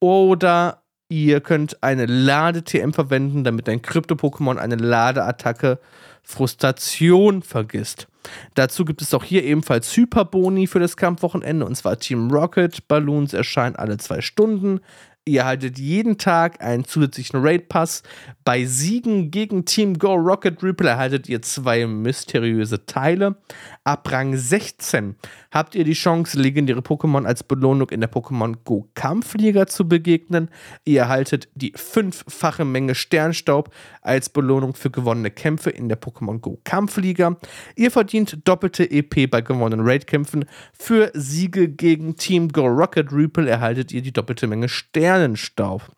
[0.00, 5.78] Oder ihr könnt eine Lade-TM verwenden, damit ein Krypto-Pokémon eine Ladeattacke
[6.22, 8.08] Frustration vergisst.
[8.54, 12.88] Dazu gibt es auch hier ebenfalls Hyperboni für das Kampfwochenende und zwar Team Rocket.
[12.88, 14.80] Balloons erscheinen alle zwei Stunden.
[15.26, 18.02] Ihr erhaltet jeden Tag einen zusätzlichen Raid-Pass.
[18.44, 23.36] Bei Siegen gegen Team Go Rocket Ripple erhaltet ihr zwei mysteriöse Teile.
[23.86, 25.14] Ab Rang 16
[25.50, 30.48] habt ihr die Chance, legendäre Pokémon als Belohnung in der Pokémon Go Kampfliga zu begegnen.
[30.86, 33.68] Ihr erhaltet die fünffache Menge Sternstaub
[34.00, 37.36] als Belohnung für gewonnene Kämpfe in der Pokémon Go Kampfliga.
[37.76, 40.46] Ihr verdient doppelte EP bei gewonnenen Raid-Kämpfen.
[40.72, 45.90] Für Siege gegen Team Go Rocket Ripple erhaltet ihr die doppelte Menge Sternenstaub.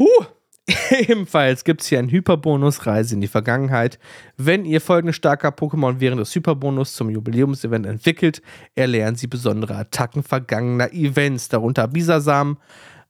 [0.00, 0.24] Huh!
[0.90, 3.98] Ebenfalls gibt es hier einen Hyperbonus Reise in die Vergangenheit.
[4.36, 8.42] Wenn ihr folgende starker Pokémon während des Hyperbonus zum Jubiläumsevent entwickelt,
[8.74, 12.58] erlernen sie besondere Attacken vergangener Events, darunter Bisasam,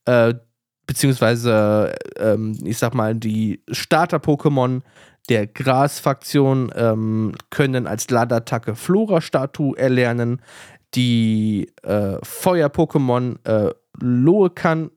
[0.05, 0.35] äh,
[0.87, 4.83] beziehungsweise, ähm, ich sag mal, die Starter-Pokémon
[5.29, 10.43] der Gras-Faktion ähm, können als Ladattacke Flora-Statue erlernen.
[10.95, 14.91] Die äh, Feuer-Pokémon äh, Loekan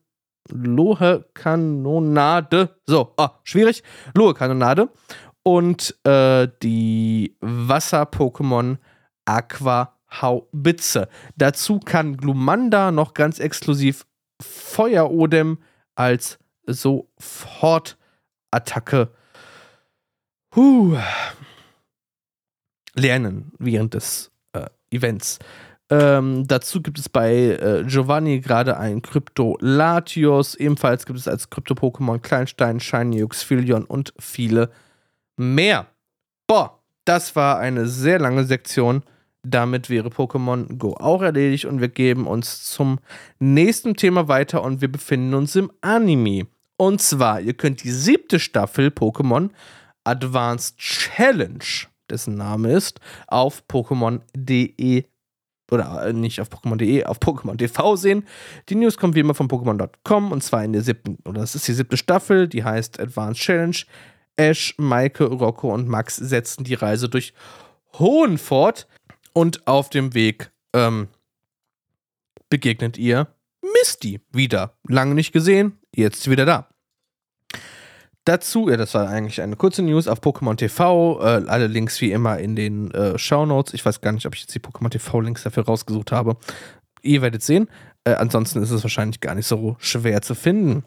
[0.50, 2.76] Lohe-Kanonade.
[2.86, 3.82] So, ah, schwierig.
[4.14, 4.88] Lohe-Kanonade.
[5.42, 8.78] Und äh, die Wasser-Pokémon
[9.26, 11.08] Aqua-Haubitze.
[11.36, 14.06] Dazu kann Glumanda noch ganz exklusiv
[14.40, 15.58] Feuerodem
[15.94, 19.10] als Sofortattacke
[20.54, 20.98] huh,
[22.94, 25.38] lernen während des äh, Events.
[25.88, 30.56] Ähm, dazu gibt es bei äh, Giovanni gerade ein Krypto Latios.
[30.56, 34.70] Ebenfalls gibt es als Krypto-Pokémon Kleinstein, Shiny Xphilion und viele
[35.36, 35.86] mehr.
[36.48, 39.02] Boah, das war eine sehr lange Sektion.
[39.44, 42.98] Damit wäre Pokémon Go auch erledigt und wir geben uns zum
[43.38, 46.48] nächsten Thema weiter und wir befinden uns im Anime.
[46.76, 49.50] Und zwar, ihr könnt die siebte Staffel Pokémon
[50.02, 51.64] Advanced Challenge,
[52.10, 55.04] dessen Name ist, auf Pokémon.de
[55.70, 58.26] oder äh, nicht auf Pokémon.de, auf Pokémon TV sehen.
[58.68, 61.66] Die News kommt wie immer von Pokémon.com und zwar in der siebten, oder das ist
[61.68, 63.76] die siebte Staffel, die heißt Advanced Challenge.
[64.36, 67.32] Ash, Maike, Rocco und Max setzen die Reise durch
[67.98, 68.86] Hohen fort
[69.32, 71.08] und auf dem Weg ähm,
[72.50, 73.28] begegnet ihr
[73.62, 74.74] Misty wieder.
[74.86, 76.68] Lange nicht gesehen, jetzt wieder da.
[78.26, 81.20] Dazu, ja, das war eigentlich eine kurze News auf Pokémon TV.
[81.20, 83.72] Äh, alle Links wie immer in den äh, Show Notes.
[83.72, 86.36] Ich weiß gar nicht, ob ich jetzt die Pokémon TV-Links dafür rausgesucht habe.
[87.02, 87.68] Ihr werdet sehen.
[88.02, 90.82] Äh, ansonsten ist es wahrscheinlich gar nicht so schwer zu finden.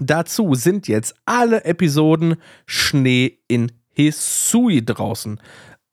[0.00, 5.40] Dazu sind jetzt alle Episoden Schnee in Hisui draußen.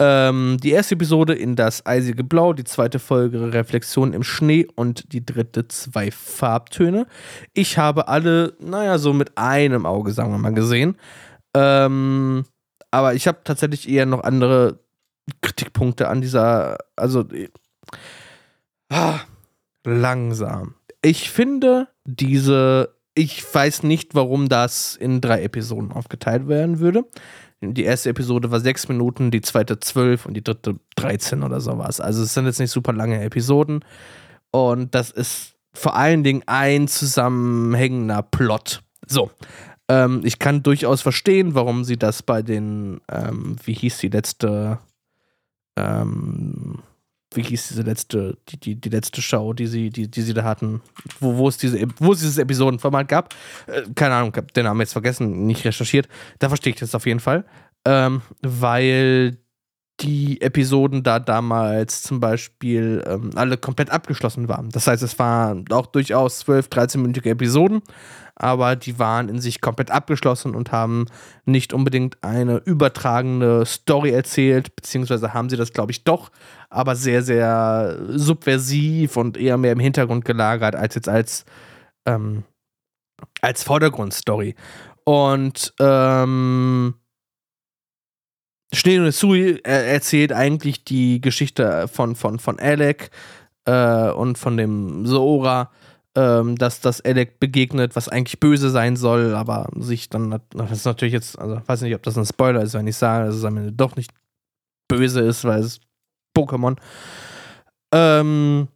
[0.02, 5.12] Ähm, die erste Episode in das eisige Blau, die zweite Folge Reflexion im Schnee und
[5.12, 7.06] die dritte zwei Farbtöne.
[7.54, 10.96] Ich habe alle, naja, so mit einem Auge, sagen wir mal, gesehen.
[11.54, 12.46] Ähm,
[12.92, 14.80] aber ich habe tatsächlich eher noch andere
[15.42, 17.26] Kritikpunkte an dieser, also
[18.90, 19.20] ah,
[19.86, 20.76] langsam.
[21.02, 27.04] Ich finde diese, ich weiß nicht, warum das in drei Episoden aufgeteilt werden würde.
[27.62, 32.00] Die erste Episode war sechs Minuten, die zweite zwölf und die dritte 13 oder sowas.
[32.00, 33.84] Also es sind jetzt nicht super lange Episoden.
[34.52, 38.82] Und das ist vor allen Dingen ein zusammenhängender Plot.
[39.06, 39.32] So.
[39.90, 44.80] Ähm, ich kann durchaus verstehen, warum sie das bei den, ähm, wie hieß die letzte,
[45.76, 46.80] ähm,
[47.34, 50.44] wie hieß diese letzte, die, die, die letzte Show, die sie, die, die sie da
[50.44, 50.82] hatten,
[51.20, 53.36] wo, wo es diese, wo es dieses Episodenformat gab.
[53.68, 56.08] Äh, keine Ahnung, hab den Namen jetzt vergessen, nicht recherchiert.
[56.40, 57.46] Da verstehe ich das auf jeden Fall.
[57.86, 59.38] Ähm, weil
[60.02, 64.70] die Episoden da damals zum Beispiel ähm, alle komplett abgeschlossen waren.
[64.70, 67.82] Das heißt, es waren auch durchaus 12, 13-minütige Episoden,
[68.36, 71.06] aber die waren in sich komplett abgeschlossen und haben
[71.46, 76.32] nicht unbedingt eine übertragende Story erzählt, beziehungsweise haben sie das, glaube ich, doch,
[76.70, 81.44] aber sehr, sehr subversiv und eher mehr im Hintergrund gelagert, als jetzt als,
[82.06, 82.44] ähm,
[83.42, 84.56] als Vordergrundstory.
[85.04, 86.94] Und ähm,
[88.74, 93.10] Schnee und Sui erzählt eigentlich die Geschichte von, von, von Alec
[93.66, 95.72] äh, und von dem Soora,
[96.16, 100.86] ähm, dass das Alec begegnet, was eigentlich böse sein soll, aber sich dann, das ist
[100.86, 103.44] natürlich jetzt, also weiß nicht, ob das ein Spoiler ist, wenn ich sage, dass es
[103.44, 104.12] am Ende doch nicht
[104.88, 105.80] böse ist, weil es
[106.38, 106.78] Pokémon.
[107.92, 108.68] Ähm,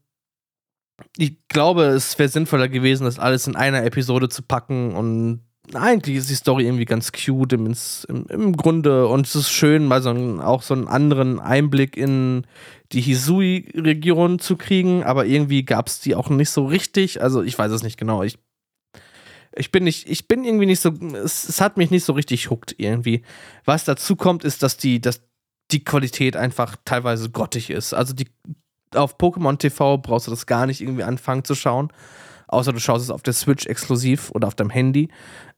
[1.17, 5.41] ich glaube, es wäre sinnvoller gewesen, das alles in einer Episode zu packen und
[5.74, 7.74] eigentlich ist die Story irgendwie ganz cute im,
[8.09, 11.95] im, im Grunde und es ist schön, mal so einen, auch so einen anderen Einblick
[11.95, 12.45] in
[12.91, 17.22] die Hisui-Region zu kriegen, aber irgendwie gab es die auch nicht so richtig.
[17.22, 18.24] Also ich weiß es nicht genau.
[18.24, 18.38] Ich,
[19.55, 20.91] ich bin nicht, ich bin irgendwie nicht so,
[21.24, 23.24] es, es hat mich nicht so richtig huckt irgendwie.
[23.64, 25.22] Was dazu kommt, ist, dass die, dass
[25.72, 27.93] die Qualität einfach teilweise grottig ist.
[27.93, 28.28] Also die
[28.93, 31.91] auf Pokémon TV brauchst du das gar nicht irgendwie anfangen zu schauen.
[32.47, 35.09] Außer du schaust es auf der Switch exklusiv oder auf deinem Handy.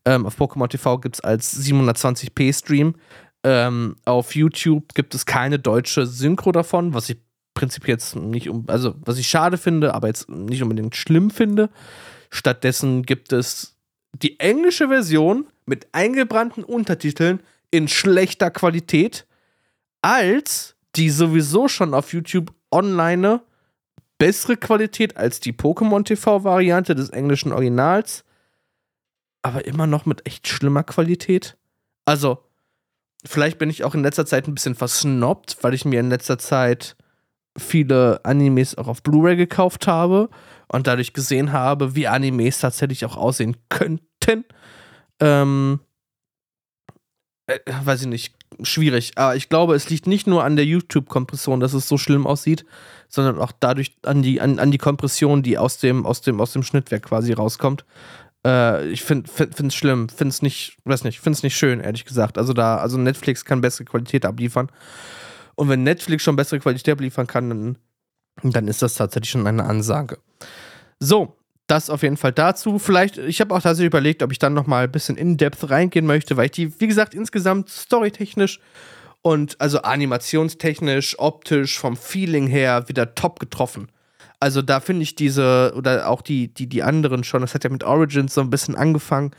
[0.05, 2.95] Ähm, auf Pokémon TV gibt es als 720p Stream.
[3.43, 7.17] Ähm, auf YouTube gibt es keine deutsche Synchro davon, was ich
[7.53, 11.69] prinzipiell jetzt nicht, um, also was ich schade finde, aber jetzt nicht unbedingt schlimm finde.
[12.29, 13.77] Stattdessen gibt es
[14.13, 17.41] die englische Version mit eingebrannten Untertiteln
[17.71, 19.25] in schlechter Qualität
[20.01, 23.41] als die sowieso schon auf YouTube online
[24.17, 28.23] bessere Qualität als die Pokémon TV-Variante des englischen Originals
[29.45, 31.55] aber immer noch mit echt schlimmer Qualität.
[32.03, 32.39] Also,
[33.23, 36.39] vielleicht bin ich auch in letzter Zeit ein bisschen versnobbt, weil ich mir in letzter
[36.39, 36.95] Zeit
[37.55, 40.29] viele Animes auch auf Blu-ray gekauft habe
[40.67, 44.45] und dadurch gesehen habe, wie Animes tatsächlich auch aussehen könnten.
[45.19, 45.79] Ähm,
[47.45, 49.11] äh, weiß ich nicht, schwierig.
[49.15, 52.65] Aber ich glaube, es liegt nicht nur an der YouTube-Kompression, dass es so schlimm aussieht,
[53.09, 56.53] sondern auch dadurch an die, an, an die Kompression, die aus dem, aus, dem, aus
[56.53, 57.85] dem Schnittwerk quasi rauskommt.
[58.45, 59.29] Äh, ich finde
[59.67, 62.37] es schlimm, finde es nicht, weiß nicht, finde nicht schön, ehrlich gesagt.
[62.37, 64.69] Also da, also Netflix kann bessere Qualität abliefern.
[65.55, 67.77] Und wenn Netflix schon bessere Qualität abliefern kann, dann,
[68.43, 70.19] dann ist das tatsächlich schon eine Ansage.
[70.99, 71.35] So,
[71.67, 72.77] das auf jeden Fall dazu.
[72.77, 76.05] Vielleicht, ich habe auch tatsächlich überlegt, ob ich dann noch mal ein bisschen in-depth reingehen
[76.05, 78.59] möchte, weil ich die, wie gesagt, insgesamt storytechnisch
[79.21, 83.89] und also animationstechnisch, optisch, vom Feeling her wieder top getroffen.
[84.45, 87.69] Also da finde ich diese, oder auch die, die, die anderen schon, das hat ja
[87.71, 89.31] mit Origins so ein bisschen angefangen,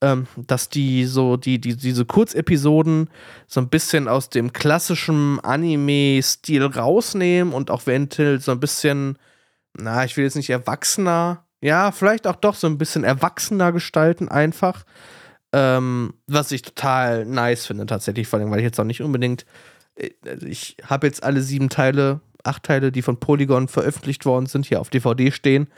[0.00, 3.10] ähm, dass die so, die, die, diese Kurzepisoden
[3.46, 9.18] so ein bisschen aus dem klassischen Anime-Stil rausnehmen und auch Ventil so ein bisschen,
[9.74, 14.30] na, ich will jetzt nicht erwachsener, ja, vielleicht auch doch so ein bisschen erwachsener gestalten
[14.30, 14.84] einfach.
[15.52, 19.44] Ähm, was ich total nice finde, tatsächlich, vor allem, weil ich jetzt auch nicht unbedingt.
[19.94, 20.08] Äh,
[20.46, 24.80] ich habe jetzt alle sieben Teile acht Teile, die von Polygon veröffentlicht worden sind, hier
[24.80, 25.68] auf DVD stehen.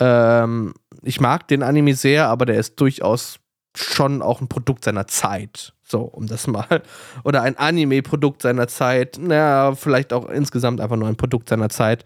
[0.00, 3.38] Ähm, ich mag den Anime sehr, aber der ist durchaus
[3.76, 5.74] schon auch ein Produkt seiner Zeit.
[5.82, 6.82] So, um das mal.
[7.24, 9.18] Oder ein Anime-Produkt seiner Zeit.
[9.20, 12.04] Naja, vielleicht auch insgesamt einfach nur ein Produkt seiner Zeit,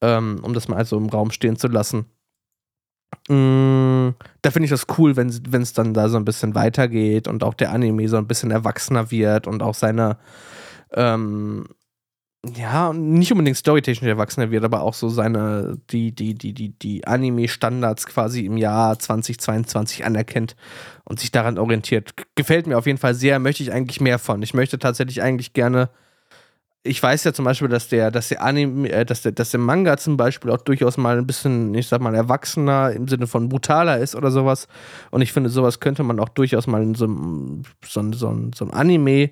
[0.00, 2.06] ähm, um das mal also im Raum stehen zu lassen.
[3.28, 4.10] Mm,
[4.42, 7.54] da finde ich das cool, wenn es dann da so ein bisschen weitergeht und auch
[7.54, 10.18] der Anime so ein bisschen erwachsener wird und auch seine,
[10.92, 11.66] ähm,
[12.46, 17.06] ja, nicht unbedingt storytechnisch erwachsener wird, aber auch so seine, die, die, die, die, die
[17.06, 20.56] Anime-Standards quasi im Jahr 2022 anerkennt
[21.04, 22.14] und sich daran orientiert.
[22.36, 24.42] Gefällt mir auf jeden Fall sehr, möchte ich eigentlich mehr von.
[24.42, 25.90] Ich möchte tatsächlich eigentlich gerne
[26.82, 29.60] ich weiß ja zum Beispiel, dass der, dass der Anime, äh, dass der, dass der
[29.60, 33.48] Manga zum Beispiel auch durchaus mal ein bisschen, ich sag mal, erwachsener im Sinne von
[33.48, 34.66] brutaler ist oder sowas.
[35.10, 37.06] Und ich finde, sowas könnte man auch durchaus mal in so,
[37.84, 39.30] so, so, so ein Anime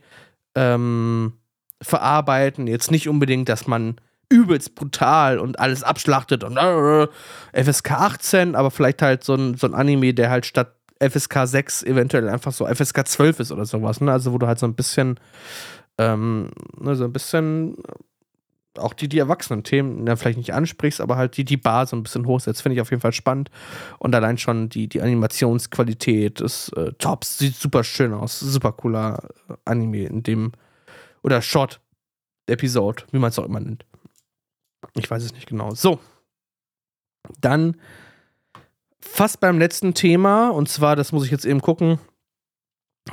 [0.54, 1.32] ähm,
[1.82, 2.66] verarbeiten.
[2.66, 3.96] Jetzt nicht unbedingt, dass man
[4.28, 7.06] übelst brutal und alles abschlachtet und äh,
[7.52, 11.82] FSK 18, aber vielleicht halt so ein, so ein Anime, der halt statt FSK 6
[11.84, 14.00] eventuell einfach so FSK 12 ist oder sowas.
[14.00, 14.12] Ne?
[14.12, 15.18] Also wo du halt so ein bisschen
[15.96, 17.76] ähm, ne, so ein bisschen
[18.76, 22.04] auch die, die Erwachsenen-Themen ja, vielleicht nicht ansprichst, aber halt die, die Bar so ein
[22.04, 23.50] bisschen hochsetzt, finde ich auf jeden Fall spannend.
[23.98, 29.28] Und allein schon die, die Animationsqualität ist äh, top, sieht super schön aus, super cooler
[29.48, 30.52] äh, Anime in dem,
[31.22, 33.84] oder Short-Episode, wie man es auch immer nennt.
[34.94, 35.74] Ich weiß es nicht genau.
[35.74, 35.98] So.
[37.40, 37.76] Dann
[39.00, 41.98] fast beim letzten Thema, und zwar, das muss ich jetzt eben gucken,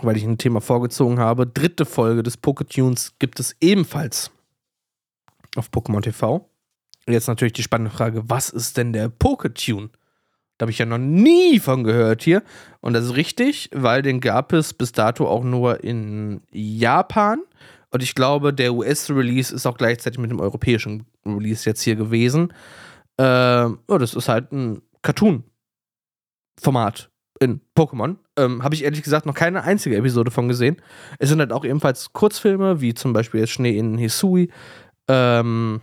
[0.02, 1.48] weil ich ein Thema vorgezogen habe.
[1.48, 4.32] Dritte Folge des Poketunes gibt es ebenfalls
[5.56, 6.50] auf Pokémon TV.
[7.08, 9.90] Jetzt natürlich die spannende Frage, was ist denn der Poketune?
[10.58, 12.42] Da habe ich ja noch nie von gehört hier.
[12.80, 17.42] Und das ist richtig, weil den gab es bis dato auch nur in Japan.
[17.96, 22.52] Und ich glaube, der US-Release ist auch gleichzeitig mit dem europäischen Release jetzt hier gewesen.
[23.16, 28.18] Äh, oh, das ist halt ein Cartoon-Format in Pokémon.
[28.36, 30.76] Ähm, Habe ich ehrlich gesagt noch keine einzige Episode von gesehen.
[31.20, 34.52] Es sind halt auch ebenfalls Kurzfilme, wie zum Beispiel jetzt Schnee in Hisui.
[35.08, 35.80] Ähm,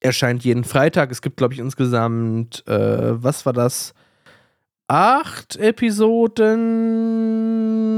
[0.00, 1.10] erscheint jeden Freitag.
[1.10, 3.94] Es gibt, glaube ich, insgesamt, äh, was war das?
[4.88, 6.48] Acht Episoden,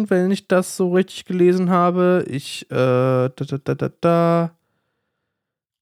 [0.08, 2.24] wenn ich das so richtig gelesen habe.
[2.28, 4.50] Ich, äh, da, da, da, da,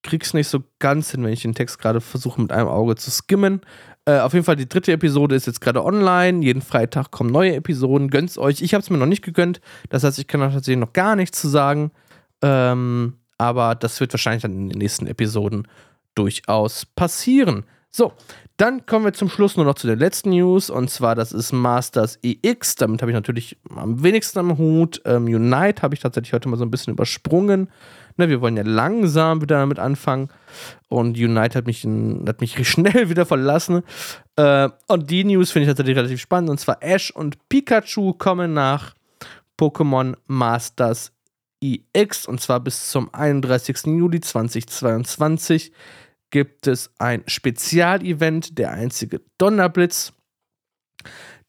[0.03, 3.11] krieg's nicht so ganz hin, wenn ich den Text gerade versuche mit einem Auge zu
[3.11, 3.61] skimmen.
[4.05, 6.45] Äh, auf jeden Fall, die dritte Episode ist jetzt gerade online.
[6.45, 8.11] Jeden Freitag kommen neue Episoden.
[8.11, 8.61] Gönnt's euch.
[8.63, 9.61] Ich habe es mir noch nicht gegönnt.
[9.91, 11.93] Das heißt, ich kann tatsächlich noch gar nichts zu sagen.
[12.43, 15.69] Ähm, aber das wird wahrscheinlich dann in den nächsten Episoden
[16.15, 17.65] durchaus passieren.
[17.95, 18.15] So,
[18.57, 20.71] dann kommen wir zum Schluss nur noch zu der letzten News.
[20.71, 22.77] Und zwar, das ist Masters EX.
[22.77, 25.03] Damit habe ich natürlich am wenigsten am Hut.
[25.05, 27.69] Ähm, Unite habe ich tatsächlich heute mal so ein bisschen übersprungen.
[28.17, 30.31] Ne, wir wollen ja langsam wieder damit anfangen.
[30.89, 31.87] Und Unite hat mich,
[32.27, 33.83] hat mich schnell wieder verlassen.
[34.37, 36.49] Äh, und die News finde ich tatsächlich relativ spannend.
[36.49, 38.95] Und zwar Ash und Pikachu kommen nach
[39.61, 41.13] Pokémon Masters
[41.61, 42.27] EX.
[42.27, 43.85] Und zwar bis zum 31.
[43.85, 45.73] Juli 2022
[46.33, 50.13] gibt es ein Spezialevent, der einzige Donnerblitz.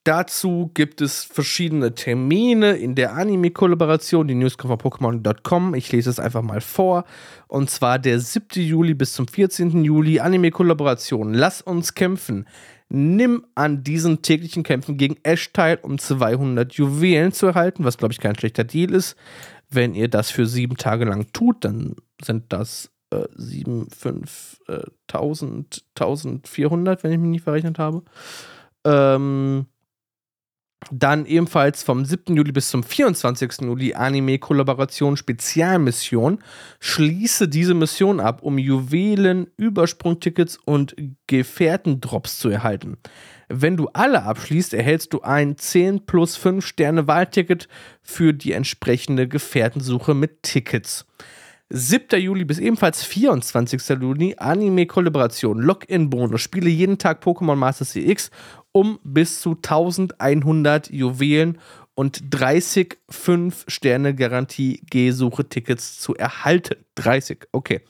[0.04, 5.76] Dazu gibt es verschiedene Termine in der Anime-Kollaboration, die News kommt von Pokémon.com.
[5.76, 7.06] Ich lese es einfach mal vor.
[7.48, 8.62] Und zwar der 7.
[8.62, 9.86] Juli bis zum 14.
[9.86, 11.34] Juli Anime-Kollaboration.
[11.34, 12.46] Lass uns kämpfen.
[12.90, 18.12] Nimm an diesen täglichen Kämpfen gegen Ash teil, um 200 Juwelen zu erhalten, was glaube
[18.12, 19.16] ich kein schlechter Deal ist.
[19.70, 24.82] Wenn ihr das für sieben Tage lang tut, dann sind das äh, 7, 5, äh,
[25.08, 28.04] 1000, 1400, wenn ich mich nicht verrechnet habe.
[28.86, 29.68] Ähm,
[30.92, 32.36] dann ebenfalls vom 7.
[32.36, 33.62] Juli bis zum 24.
[33.62, 36.40] Juli Anime-Kollaboration Spezialmission.
[36.80, 40.96] Schließe diese Mission ab, um Juwelen, Übersprungtickets und
[41.28, 42.98] Gefährtendrops zu erhalten.
[43.50, 47.68] Wenn du alle abschließt, erhältst du ein 10 plus 5 Sterne Wahlticket
[48.02, 51.06] für die entsprechende Gefährtensuche mit Tickets.
[51.76, 52.22] 7.
[52.22, 53.82] Juli bis ebenfalls 24.
[54.00, 58.30] Juli Anime-Kollaboration, Login-Bonus, spiele jeden Tag Pokémon Masters CX
[58.72, 61.58] um bis zu 1100 Juwelen
[61.96, 66.76] und 30 5-Sterne-Garantie-G-Suche-Tickets zu erhalten.
[66.94, 67.82] 30, okay.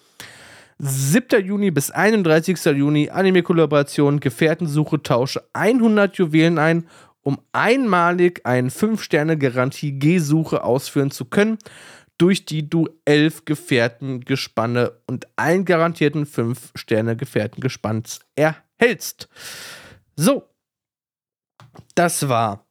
[0.79, 1.45] 7.
[1.45, 2.63] Juni bis 31.
[2.63, 6.87] Juni Anime-Kollaboration, Gefährtensuche, tausche 100 Juwelen ein,
[7.21, 11.57] um einmalig eine 5-Sterne-Garantie-G-Suche ausführen zu können,
[12.23, 19.27] durch die du 11 Gefährtengespanne und einen garantierten 5-Sterne-Gefährtengespanns erhältst.
[20.15, 20.47] So,
[21.95, 22.65] das war,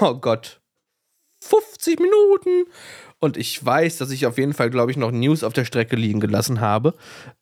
[0.00, 0.60] oh Gott,
[1.42, 2.70] 50 Minuten.
[3.18, 5.96] Und ich weiß, dass ich auf jeden Fall, glaube ich, noch News auf der Strecke
[5.96, 6.92] liegen gelassen habe.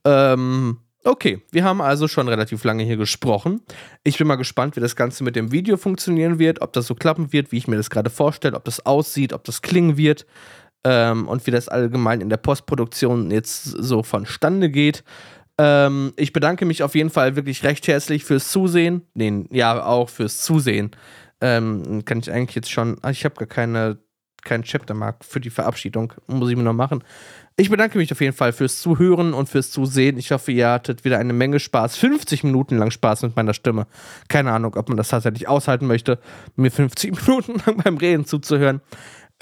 [0.05, 3.63] Ähm, okay, wir haben also schon relativ lange hier gesprochen.
[4.05, 6.95] Ich bin mal gespannt, wie das Ganze mit dem Video funktionieren wird, ob das so
[6.95, 10.27] klappen wird, wie ich mir das gerade vorstelle, ob das aussieht, ob das klingen wird.
[10.85, 15.05] Ähm, und wie das allgemein in der Postproduktion jetzt so vonstande geht.
[15.59, 19.03] Ähm, ich bedanke mich auf jeden Fall wirklich recht herzlich fürs Zusehen.
[19.15, 20.91] Nee, ja, auch fürs Zusehen.
[21.41, 22.99] Ähm, kann ich eigentlich jetzt schon.
[23.03, 23.99] Ah, ich habe gar keine,
[24.43, 26.15] keinen Chaptermark für die Verabschiedung.
[26.27, 27.05] Muss ich mir noch machen.
[27.57, 30.17] Ich bedanke mich auf jeden Fall fürs Zuhören und fürs Zusehen.
[30.17, 31.97] Ich hoffe, ihr hattet wieder eine Menge Spaß.
[31.97, 33.87] 50 Minuten lang Spaß mit meiner Stimme.
[34.29, 36.19] Keine Ahnung, ob man das tatsächlich aushalten möchte,
[36.57, 38.81] mir 50 Minuten lang beim Reden zuzuhören.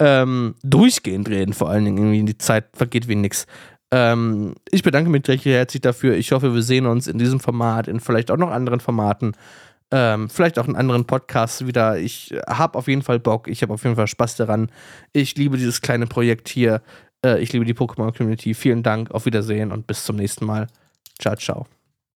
[0.03, 1.97] Ähm, durchgehend reden, vor allen Dingen.
[1.99, 3.45] Irgendwie die Zeit vergeht wie nix.
[3.91, 6.15] Ähm, ich bedanke mich recht herzlich dafür.
[6.15, 9.33] Ich hoffe, wir sehen uns in diesem Format, in vielleicht auch noch anderen Formaten.
[9.91, 11.99] Ähm, vielleicht auch in anderen Podcasts wieder.
[11.99, 13.47] Ich habe auf jeden Fall Bock.
[13.47, 14.71] Ich habe auf jeden Fall Spaß daran.
[15.13, 16.81] Ich liebe dieses kleine Projekt hier.
[17.23, 18.55] Äh, ich liebe die Pokémon-Community.
[18.55, 20.65] Vielen Dank, auf Wiedersehen und bis zum nächsten Mal.
[21.19, 21.80] Ciao, ciao.